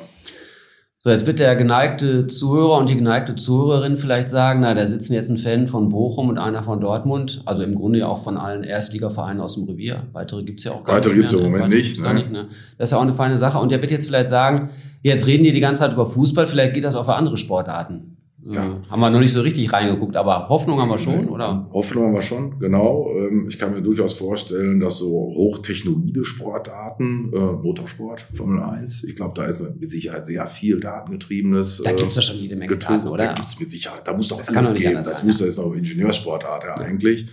So, 1.04 1.10
jetzt 1.10 1.26
wird 1.26 1.40
der 1.40 1.56
geneigte 1.56 2.28
Zuhörer 2.28 2.78
und 2.78 2.88
die 2.88 2.96
geneigte 2.96 3.36
Zuhörerin 3.36 3.98
vielleicht 3.98 4.30
sagen, 4.30 4.60
na, 4.60 4.76
da 4.76 4.86
sitzen 4.86 5.14
jetzt 5.14 5.32
ein 5.32 5.40
Fan 5.40 5.68
von 5.68 5.90
Bochum 5.90 6.30
und 6.30 6.38
einer 6.38 6.62
von 6.62 6.80
Dortmund, 6.80 7.42
also 7.48 7.64
im 7.64 7.74
Grunde 7.74 7.98
ja 7.98 8.08
auch 8.08 8.20
von 8.20 8.38
allen 8.38 8.64
Erstligavereinen 8.64 9.42
aus 9.42 9.56
dem 9.56 9.64
Revier. 9.64 10.04
Weitere 10.14 10.44
gibt's 10.44 10.64
ja 10.64 10.74
auch 10.74 10.84
gar 10.84 10.98
Weitere 10.98 11.16
nicht. 11.16 11.24
Weitere 11.24 11.40
gibt's 11.40 11.48
im 11.48 11.52
Moment 11.52 11.74
nicht. 11.74 12.00
Ne? 12.00 12.14
nicht 12.14 12.32
ne? 12.32 12.50
Das 12.78 12.90
ist 12.90 12.92
ja 12.92 13.00
auch 13.00 13.02
eine 13.02 13.16
feine 13.16 13.38
Sache. 13.38 13.58
Und 13.58 13.72
der 13.72 13.82
wird 13.82 13.90
jetzt 13.90 14.06
vielleicht 14.06 14.30
sagen, 14.30 14.70
jetzt 15.02 15.26
reden 15.26 15.44
die 15.44 15.52
die 15.54 15.60
ganze 15.60 15.82
Zeit 15.82 15.94
über 15.94 16.06
Fußball, 16.06 16.48
vielleicht 16.48 16.76
geht 16.76 16.84
das 16.84 16.94
auch 16.94 17.06
für 17.06 17.16
andere 17.16 17.36
Sportarten. 17.36 18.11
Ja. 18.44 18.82
Haben 18.90 19.00
wir 19.00 19.10
noch 19.12 19.20
nicht 19.20 19.34
so 19.34 19.42
richtig 19.42 19.72
reingeguckt, 19.72 20.16
aber 20.16 20.50
Hoffnung 20.50 20.80
haben 20.80 20.90
wir 20.90 20.98
schon, 20.98 21.30
oder? 21.30 21.70
Hoffnung 21.72 22.06
haben 22.06 22.14
wir 22.14 22.22
schon, 22.22 22.58
genau. 22.60 23.08
Ähm, 23.16 23.48
ich 23.48 23.60
kann 23.60 23.72
mir 23.72 23.82
durchaus 23.82 24.14
vorstellen, 24.14 24.80
dass 24.80 24.98
so 24.98 25.10
hochtechnologische 25.10 26.26
Sportarten, 26.26 27.32
äh, 27.34 27.38
Motorsport, 27.38 28.26
Formel 28.34 28.64
1, 28.64 29.04
ich 29.04 29.16
glaube, 29.16 29.34
da 29.36 29.46
ist 29.46 29.62
mit 29.80 29.92
Sicherheit 29.92 30.26
sehr 30.26 30.48
viel 30.48 30.80
Datengetriebenes. 30.80 31.84
Da 31.84 31.92
gibt's 31.92 32.16
ja 32.16 32.22
schon 32.24 32.38
jede 32.38 32.56
Menge 32.56 32.78
Daten, 32.78 33.08
oder? 33.08 33.28
Da 33.28 33.34
gibt's 33.34 33.60
mit 33.60 33.70
Sicherheit, 33.70 34.08
da 34.08 34.14
muss 34.14 34.30
doch 34.30 34.38
das 34.38 34.50
alles 34.50 34.74
gehen. 34.74 34.96
Das 34.96 35.08
sein, 35.08 35.28
muss, 35.28 35.38
das 35.38 35.50
ist 35.50 35.60
auch 35.60 35.74
Ingenieursportart 35.74 36.64
ja, 36.64 36.70
ja. 36.70 36.76
eigentlich. 36.78 37.28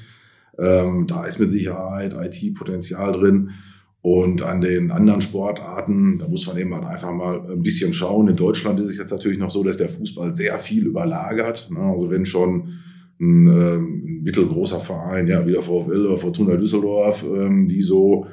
Ähm, 0.59 1.07
da 1.07 1.25
ist 1.25 1.39
mit 1.39 1.51
Sicherheit 1.51 2.15
IT-Potenzial 2.15 3.13
drin. 3.13 3.53
Und 4.01 4.43
an 4.43 4.61
den 4.61 4.91
anderen 4.93 5.21
Sportarten, 5.21 6.19
da 6.19 6.29
muss 6.29 6.47
man 6.47 6.57
eben 6.57 6.73
halt 6.75 6.85
einfach 6.85 7.13
mal 7.13 7.51
ein 7.51 7.63
bisschen 7.63 7.93
schauen. 7.93 8.29
In 8.29 8.37
Deutschland 8.37 8.79
ist 8.81 8.91
es 8.91 8.99
jetzt 8.99 9.11
natürlich 9.11 9.39
noch 9.39 9.51
so, 9.51 9.65
dass 9.65 9.77
der 9.77 9.89
Fußball 9.89 10.35
sehr 10.35 10.59
viel 10.59 10.87
überlagert. 10.87 11.69
Ne? 11.71 11.81
Also 11.81 12.09
wenn 12.11 12.25
schon 12.25 12.79
ein, 13.21 13.49
ähm, 13.49 14.05
ein 14.07 14.23
mittelgroßer 14.23 14.79
Verein, 14.79 15.27
ja, 15.27 15.45
wie 15.47 15.53
der 15.53 15.63
VfL 15.63 16.07
oder 16.07 16.19
Fortuna 16.19 16.55
Düsseldorf, 16.55 17.25
ähm, 17.25 17.67
die 17.67 17.83
so 17.83 18.27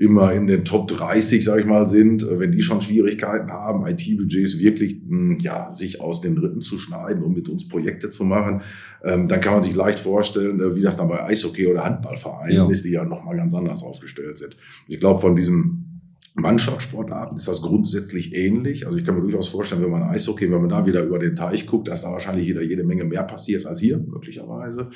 immer 0.00 0.32
in 0.32 0.46
den 0.46 0.64
Top 0.64 0.88
30, 0.88 1.44
sage 1.44 1.60
ich 1.60 1.66
mal, 1.66 1.86
sind, 1.86 2.22
äh, 2.22 2.40
wenn 2.40 2.52
die 2.52 2.62
schon 2.62 2.80
Schwierigkeiten 2.80 3.52
haben, 3.52 3.86
IT-Budgets 3.86 4.58
wirklich 4.58 4.94
hm, 5.06 5.38
ja, 5.40 5.70
sich 5.70 6.00
aus 6.00 6.22
den 6.22 6.38
Rippen 6.38 6.62
zu 6.62 6.78
schneiden, 6.78 7.22
um 7.22 7.34
mit 7.34 7.50
uns 7.50 7.68
Projekte 7.68 8.10
zu 8.10 8.24
machen, 8.24 8.62
ähm, 9.04 9.28
dann 9.28 9.42
kann 9.42 9.52
man 9.52 9.62
sich 9.62 9.74
leicht 9.74 9.98
vorstellen, 9.98 10.58
äh, 10.60 10.74
wie 10.74 10.80
das 10.80 10.96
dann 10.96 11.08
bei 11.08 11.22
Eishockey 11.22 11.66
oder 11.66 11.84
Handballvereinen 11.84 12.56
ja. 12.56 12.70
ist, 12.70 12.86
die 12.86 12.92
ja 12.92 13.04
nochmal 13.04 13.36
ganz 13.36 13.52
anders 13.52 13.82
aufgestellt 13.82 14.38
sind. 14.38 14.56
Ich 14.88 15.00
glaube, 15.00 15.20
von 15.20 15.36
diesem 15.36 15.79
Mannschaftssportarten 16.40 17.36
ist 17.36 17.48
das 17.48 17.62
grundsätzlich 17.62 18.34
ähnlich. 18.34 18.86
Also 18.86 18.98
ich 18.98 19.04
kann 19.04 19.14
mir 19.14 19.22
durchaus 19.22 19.48
vorstellen, 19.48 19.82
wenn 19.82 19.90
man 19.90 20.02
Eishockey, 20.02 20.50
wenn 20.50 20.60
man 20.60 20.68
da 20.70 20.86
wieder 20.86 21.02
über 21.02 21.18
den 21.18 21.34
Teich 21.34 21.66
guckt, 21.66 21.88
dass 21.88 22.02
da 22.02 22.10
wahrscheinlich 22.10 22.46
jeder 22.46 22.62
jede 22.62 22.84
Menge 22.84 23.04
mehr 23.04 23.22
passiert 23.22 23.66
als 23.66 23.80
hier, 23.80 23.98
möglicherweise. 23.98 24.90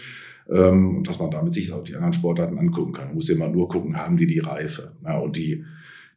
Ähm, 0.51 0.99
und 0.99 1.09
dass 1.09 1.19
man 1.19 1.31
damit 1.31 1.55
sich 1.55 1.73
auch 1.73 1.85
die 1.85 1.95
anderen 1.95 2.13
Sportarten 2.13 2.59
angucken 2.59 2.93
kann. 2.93 3.07
Man 3.07 3.15
muss 3.15 3.29
immer 3.29 3.49
nur 3.49 3.69
gucken, 3.69 3.97
haben 3.97 4.17
die 4.17 4.27
die 4.27 4.41
Reife. 4.41 4.93
Ja, 5.05 5.19
und 5.19 5.37
die, 5.37 5.65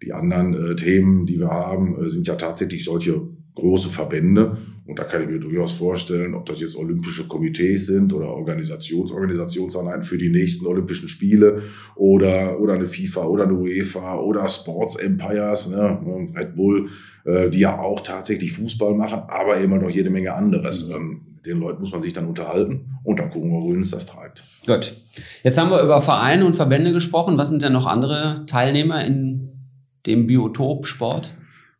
die 0.04 0.14
anderen 0.14 0.54
äh, 0.54 0.76
Themen, 0.76 1.26
die 1.26 1.40
wir 1.40 1.50
haben, 1.50 1.98
äh, 1.98 2.10
sind 2.10 2.28
ja 2.28 2.36
tatsächlich 2.36 2.84
solche 2.84 3.22
große 3.56 3.90
Verbände. 3.90 4.58
Und 4.88 4.98
da 4.98 5.04
kann 5.04 5.22
ich 5.22 5.30
mir 5.30 5.40
durchaus 5.40 5.74
vorstellen, 5.74 6.34
ob 6.34 6.46
das 6.46 6.62
jetzt 6.62 6.78
olympische 6.78 7.28
Komitees 7.28 7.88
sind 7.88 8.14
oder 8.14 8.28
Organisations 8.30 9.12
Organisationseinheiten 9.12 10.02
für 10.02 10.18
die 10.18 10.30
nächsten 10.30 10.66
Olympischen 10.66 11.10
Spiele 11.10 11.64
oder, 11.96 12.60
oder 12.60 12.74
eine 12.74 12.88
FIFA 12.88 13.26
oder 13.26 13.44
eine 13.44 13.54
UEFA 13.54 14.16
oder 14.20 14.48
Sports 14.48 14.96
Empires, 14.96 15.70
ne, 15.70 16.00
Red 16.36 16.56
Bull, 16.56 16.90
äh, 17.26 17.50
die 17.50 17.60
ja 17.60 17.78
auch 17.78 18.00
tatsächlich 18.00 18.54
Fußball 18.54 18.96
machen, 18.96 19.24
aber 19.28 19.58
immer 19.58 19.78
noch 19.78 19.90
jede 19.90 20.10
Menge 20.10 20.34
anderes. 20.34 20.90
Ähm, 20.90 21.22
mit 21.36 21.46
den 21.46 21.60
Leuten 21.60 21.82
muss 21.82 21.92
man 21.92 22.02
sich 22.02 22.14
dann 22.14 22.26
unterhalten 22.26 22.98
und 23.04 23.20
dann 23.20 23.30
gucken 23.30 23.52
wir, 23.52 23.62
wohin 23.62 23.82
es 23.82 23.92
das 23.92 24.06
treibt. 24.06 24.44
Gut. 24.66 24.96
Jetzt 25.44 25.58
haben 25.58 25.70
wir 25.70 25.82
über 25.82 26.02
Vereine 26.02 26.46
und 26.46 26.56
Verbände 26.56 26.94
gesprochen. 26.94 27.38
Was 27.38 27.50
sind 27.50 27.62
denn 27.62 27.74
noch 27.74 27.86
andere 27.86 28.46
Teilnehmer 28.48 29.04
in 29.06 29.50
dem 30.06 30.28
Biotop 30.28 30.86
Sport? 30.86 31.34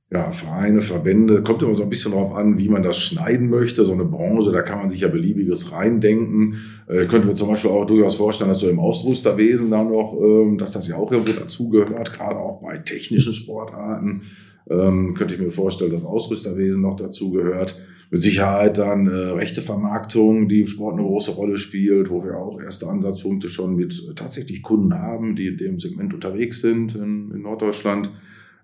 Ja, 0.10 0.32
Vereine, 0.32 0.82
Verbände, 0.82 1.44
kommt 1.44 1.62
immer 1.64 1.76
so 1.76 1.84
ein 1.84 1.90
bisschen 1.90 2.14
darauf 2.14 2.34
an, 2.34 2.58
wie 2.58 2.70
man 2.70 2.82
das 2.82 2.98
schneiden 2.98 3.50
möchte. 3.50 3.84
So 3.84 3.92
eine 3.92 4.06
Branche, 4.06 4.54
da 4.54 4.62
kann 4.62 4.80
man 4.80 4.90
sich 4.90 5.02
ja 5.02 5.10
beliebiges 5.10 5.74
reindenken. 5.74 6.56
Äh, 6.88 7.06
könnte 7.08 7.28
mir 7.28 7.36
zum 7.36 7.50
Beispiel 7.50 7.72
auch 7.72 7.86
durchaus 7.86 8.16
vorstellen, 8.16 8.50
dass 8.50 8.60
so 8.60 8.70
im 8.70 8.80
Ausrüsterwesen 8.80 9.70
da 9.70 9.84
noch, 9.84 10.18
ähm, 10.18 10.58
dass 10.58 10.72
das 10.72 10.88
ja 10.88 10.96
auch 10.96 11.12
irgendwo 11.12 11.34
dazugehört, 11.34 12.14
gerade 12.14 12.38
auch 12.38 12.62
bei 12.62 12.78
technischen 12.78 13.34
Sportarten. 13.34 14.22
Ähm, 14.70 15.14
könnte 15.14 15.34
ich 15.34 15.42
mir 15.42 15.52
vorstellen, 15.52 15.92
dass 15.92 16.06
Ausrüsterwesen 16.06 16.82
noch 16.82 16.96
dazugehört. 16.96 17.78
Mit 18.10 18.22
Sicherheit 18.22 18.78
dann 18.78 19.08
äh, 19.08 19.12
rechte 19.12 19.62
Vermarktung, 19.62 20.48
die 20.48 20.62
im 20.62 20.68
Sport 20.68 20.94
eine 20.94 21.04
große 21.04 21.32
Rolle 21.32 21.58
spielt, 21.58 22.10
wo 22.10 22.24
wir 22.24 22.38
auch 22.38 22.62
erste 22.62 22.88
Ansatzpunkte 22.88 23.50
schon 23.50 23.76
mit 23.76 24.16
tatsächlich 24.16 24.64
Kunden 24.64 24.94
haben, 24.94 25.36
die 25.36 25.48
in 25.48 25.58
dem 25.58 25.82
Segment 25.82 26.14
unterwegs 26.14 26.62
sind 26.62 26.96
in, 26.96 27.32
in 27.32 27.42
Norddeutschland. 27.42 28.10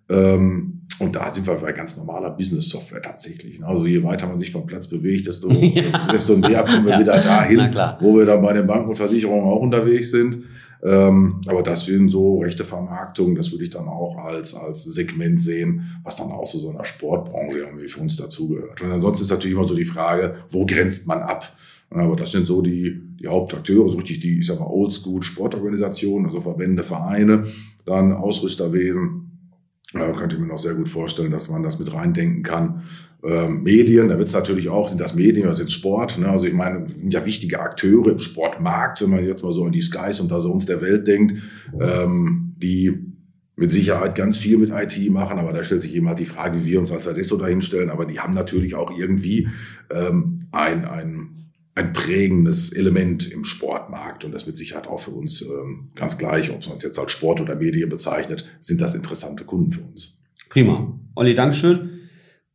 Ähm, 0.09 0.81
und 0.99 1.15
da 1.15 1.29
sind 1.29 1.47
wir 1.47 1.55
bei 1.55 1.71
ganz 1.71 1.97
normaler 1.97 2.29
Business-Software 2.31 3.01
tatsächlich. 3.01 3.59
Ne? 3.59 3.67
Also 3.67 3.85
je 3.85 4.03
weiter 4.03 4.27
man 4.27 4.39
sich 4.39 4.51
vom 4.51 4.65
Platz 4.65 4.87
bewegt, 4.87 5.27
desto, 5.27 5.49
ja. 5.51 6.07
desto 6.11 6.37
näher 6.37 6.63
kommen 6.63 6.85
wir 6.85 6.93
ja. 6.93 6.99
wieder 6.99 7.19
dahin, 7.19 7.59
wo 7.99 8.17
wir 8.17 8.25
dann 8.25 8.41
bei 8.41 8.53
den 8.53 8.67
Banken 8.67 8.89
und 8.89 8.95
Versicherungen 8.95 9.45
auch 9.45 9.59
unterwegs 9.59 10.11
sind. 10.11 10.43
Ähm, 10.83 11.41
aber 11.47 11.63
das 11.63 11.85
sind 11.85 12.09
so 12.09 12.39
rechte 12.39 12.65
Vermarktungen, 12.65 13.35
das 13.35 13.51
würde 13.51 13.63
ich 13.63 13.69
dann 13.69 13.87
auch 13.87 14.17
als, 14.17 14.53
als 14.53 14.83
Segment 14.83 15.41
sehen, 15.41 15.97
was 16.03 16.17
dann 16.17 16.29
auch 16.29 16.43
zu 16.43 16.59
so 16.59 16.71
einer 16.71 16.83
Sportbranche 16.83 17.59
irgendwie 17.59 17.87
für 17.87 18.01
uns 18.01 18.17
dazugehört. 18.17 18.81
Und 18.81 18.91
ansonsten 18.91 19.23
ist 19.23 19.31
natürlich 19.31 19.55
immer 19.55 19.67
so 19.67 19.75
die 19.75 19.85
Frage, 19.85 20.35
wo 20.49 20.65
grenzt 20.65 21.07
man 21.07 21.19
ab? 21.19 21.53
Aber 21.89 22.15
das 22.15 22.31
sind 22.31 22.47
so 22.47 22.61
die, 22.61 23.01
die 23.19 23.27
Hauptakteure, 23.27 23.87
so 23.87 23.97
richtig 23.97 24.19
die, 24.19 24.39
ich 24.39 24.47
sag 24.47 24.59
mal, 24.59 24.65
Oldschool-Sportorganisationen, 24.65 26.25
also 26.25 26.41
Verbände, 26.41 26.83
Vereine, 26.83 27.45
dann 27.85 28.13
Ausrüsterwesen, 28.13 29.22
da 29.93 30.11
könnte 30.11 30.35
ich 30.35 30.41
mir 30.41 30.47
noch 30.47 30.57
sehr 30.57 30.73
gut 30.73 30.89
vorstellen, 30.89 31.31
dass 31.31 31.49
man 31.49 31.63
das 31.63 31.79
mit 31.79 31.93
reindenken 31.93 32.43
kann. 32.43 32.83
Ähm, 33.23 33.63
Medien, 33.63 34.09
da 34.09 34.17
wird 34.17 34.27
es 34.27 34.33
natürlich 34.33 34.69
auch, 34.69 34.89
sind 34.89 34.99
das 34.99 35.15
Medien 35.15 35.45
oder 35.45 35.55
sind 35.55 35.71
Sport? 35.71 36.17
Ne? 36.17 36.27
Also 36.27 36.45
ich 36.45 36.53
meine, 36.53 36.87
sind 36.87 37.13
ja 37.13 37.25
wichtige 37.25 37.59
Akteure 37.59 38.11
im 38.11 38.19
Sportmarkt, 38.19 39.01
wenn 39.01 39.11
man 39.11 39.25
jetzt 39.25 39.43
mal 39.43 39.53
so 39.53 39.63
an 39.63 39.71
die 39.71 39.81
Skies 39.81 40.19
und 40.19 40.29
da 40.29 40.39
so 40.39 40.51
uns 40.51 40.65
der 40.65 40.81
Welt 40.81 41.07
denkt, 41.07 41.35
ähm, 41.79 42.55
die 42.57 43.13
mit 43.55 43.69
Sicherheit 43.69 44.15
ganz 44.15 44.37
viel 44.37 44.57
mit 44.57 44.71
IT 44.71 45.11
machen, 45.11 45.37
aber 45.37 45.53
da 45.53 45.63
stellt 45.63 45.83
sich 45.83 45.93
eben 45.93 46.07
halt 46.07 46.19
die 46.19 46.25
Frage, 46.25 46.59
wie 46.59 46.71
wir 46.71 46.79
uns 46.79 46.91
als 46.91 47.07
Adesso 47.07 47.37
dahinstellen, 47.37 47.91
aber 47.91 48.05
die 48.05 48.19
haben 48.19 48.33
natürlich 48.33 48.73
auch 48.75 48.91
irgendwie 48.97 49.47
ähm, 49.91 50.47
ein, 50.51 50.85
ein 50.85 51.42
ein 51.75 51.93
prägendes 51.93 52.71
Element 52.71 53.31
im 53.31 53.45
Sportmarkt 53.45 54.25
und 54.25 54.31
das 54.31 54.45
mit 54.45 54.57
Sicherheit 54.57 54.87
auch 54.87 54.99
für 54.99 55.11
uns 55.11 55.41
ähm, 55.41 55.89
ganz 55.95 56.17
gleich, 56.17 56.51
ob 56.51 56.65
man 56.67 56.77
es 56.77 56.83
jetzt 56.83 56.99
als 56.99 57.11
Sport 57.11 57.41
oder 57.41 57.55
Medien 57.55 57.89
bezeichnet, 57.89 58.45
sind 58.59 58.79
das 58.79 58.93
interessante 58.93 59.43
Kunden 59.43 59.71
für 59.71 59.81
uns. 59.81 60.19
Prima. 60.49 60.93
Olli, 61.15 61.33
Dankeschön. 61.33 61.89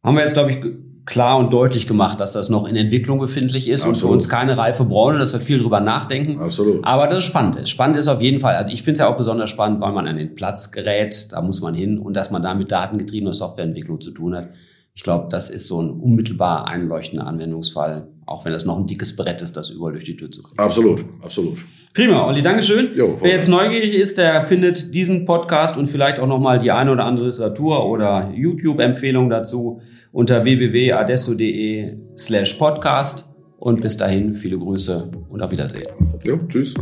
Haben 0.05 0.17
wir 0.17 0.23
jetzt, 0.23 0.35
glaube 0.35 0.53
ich, 0.53 0.59
klar 1.05 1.39
und 1.39 1.53
deutlich 1.53 1.89
gemacht, 1.89 2.21
dass 2.21 2.33
das 2.33 2.49
noch 2.49 2.69
in 2.69 2.77
Entwicklung 2.77 3.19
befindlich 3.19 3.69
ist 3.69 3.81
Absolut. 3.81 3.97
und 3.97 4.01
für 4.01 4.13
uns 4.13 4.29
keine 4.29 4.57
reife 4.57 4.85
Branche, 4.85 5.19
dass 5.19 5.33
wir 5.33 5.41
viel 5.41 5.59
drüber 5.59 5.81
nachdenken. 5.81 6.39
Absolut. 6.39 6.85
Aber 6.85 7.09
das 7.09 7.19
ist 7.19 7.25
spannend. 7.25 7.69
Spannend 7.69 7.97
ist 7.97 8.07
auf 8.07 8.21
jeden 8.21 8.41
Fall, 8.41 8.55
also 8.55 8.73
ich 8.73 8.83
finde 8.83 8.93
es 8.93 8.99
ja 9.01 9.09
auch 9.09 9.17
besonders 9.17 9.51
spannend, 9.51 9.81
weil 9.81 9.93
man 9.93 10.07
an 10.07 10.17
den 10.17 10.37
Platz 10.37 10.71
gerät, 10.71 11.29
da 11.33 11.41
muss 11.41 11.61
man 11.61 11.75
hin 11.75 11.99
und 11.99 12.15
dass 12.15 12.31
man 12.31 12.43
da 12.43 12.55
mit 12.55 12.71
datengetriebener 12.71 13.35
Softwareentwicklung 13.35 14.01
zu 14.01 14.13
tun 14.13 14.37
hat. 14.37 14.51
Ich 14.95 15.03
glaube, 15.03 15.29
das 15.31 15.51
ist 15.51 15.67
so 15.67 15.83
ein 15.83 15.91
unmittelbar 15.91 16.69
einleuchtender 16.69 17.27
Anwendungsfall, 17.27 18.09
auch 18.29 18.45
wenn 18.45 18.53
das 18.53 18.65
noch 18.65 18.77
ein 18.77 18.87
dickes 18.87 19.17
Brett 19.17 19.41
ist, 19.41 19.57
das 19.57 19.71
überall 19.71 19.93
durch 19.93 20.05
die 20.05 20.17
Tür 20.17 20.31
zu 20.31 20.43
kriegen. 20.43 20.59
Absolut, 20.59 21.05
absolut. 21.23 21.59
Prima, 21.95 22.27
Olli, 22.27 22.43
Dankeschön. 22.43 22.91
Jo, 22.95 23.17
Wer 23.21 23.33
jetzt 23.33 23.49
neugierig 23.49 23.95
ist, 23.95 24.19
der 24.19 24.45
findet 24.45 24.95
diesen 24.95 25.25
Podcast 25.25 25.77
und 25.79 25.87
vielleicht 25.89 26.19
auch 26.19 26.27
nochmal 26.27 26.59
die 26.59 26.71
eine 26.71 26.93
oder 26.93 27.05
andere 27.05 27.27
Literatur 27.27 27.87
oder 27.87 28.31
YouTube-Empfehlung 28.35 29.31
dazu 29.31 29.81
unter 30.13 30.45
www.adesso.de 30.45 31.99
slash 32.17 32.55
podcast. 32.55 33.25
Und 33.59 33.81
bis 33.81 33.97
dahin 33.97 34.37
viele 34.37 34.57
Grüße 34.57 35.11
und 35.31 35.43
auf 35.43 35.51
Wiedersehen. 35.51 35.89
Ja, 36.23 36.39
tschüss. 36.49 36.75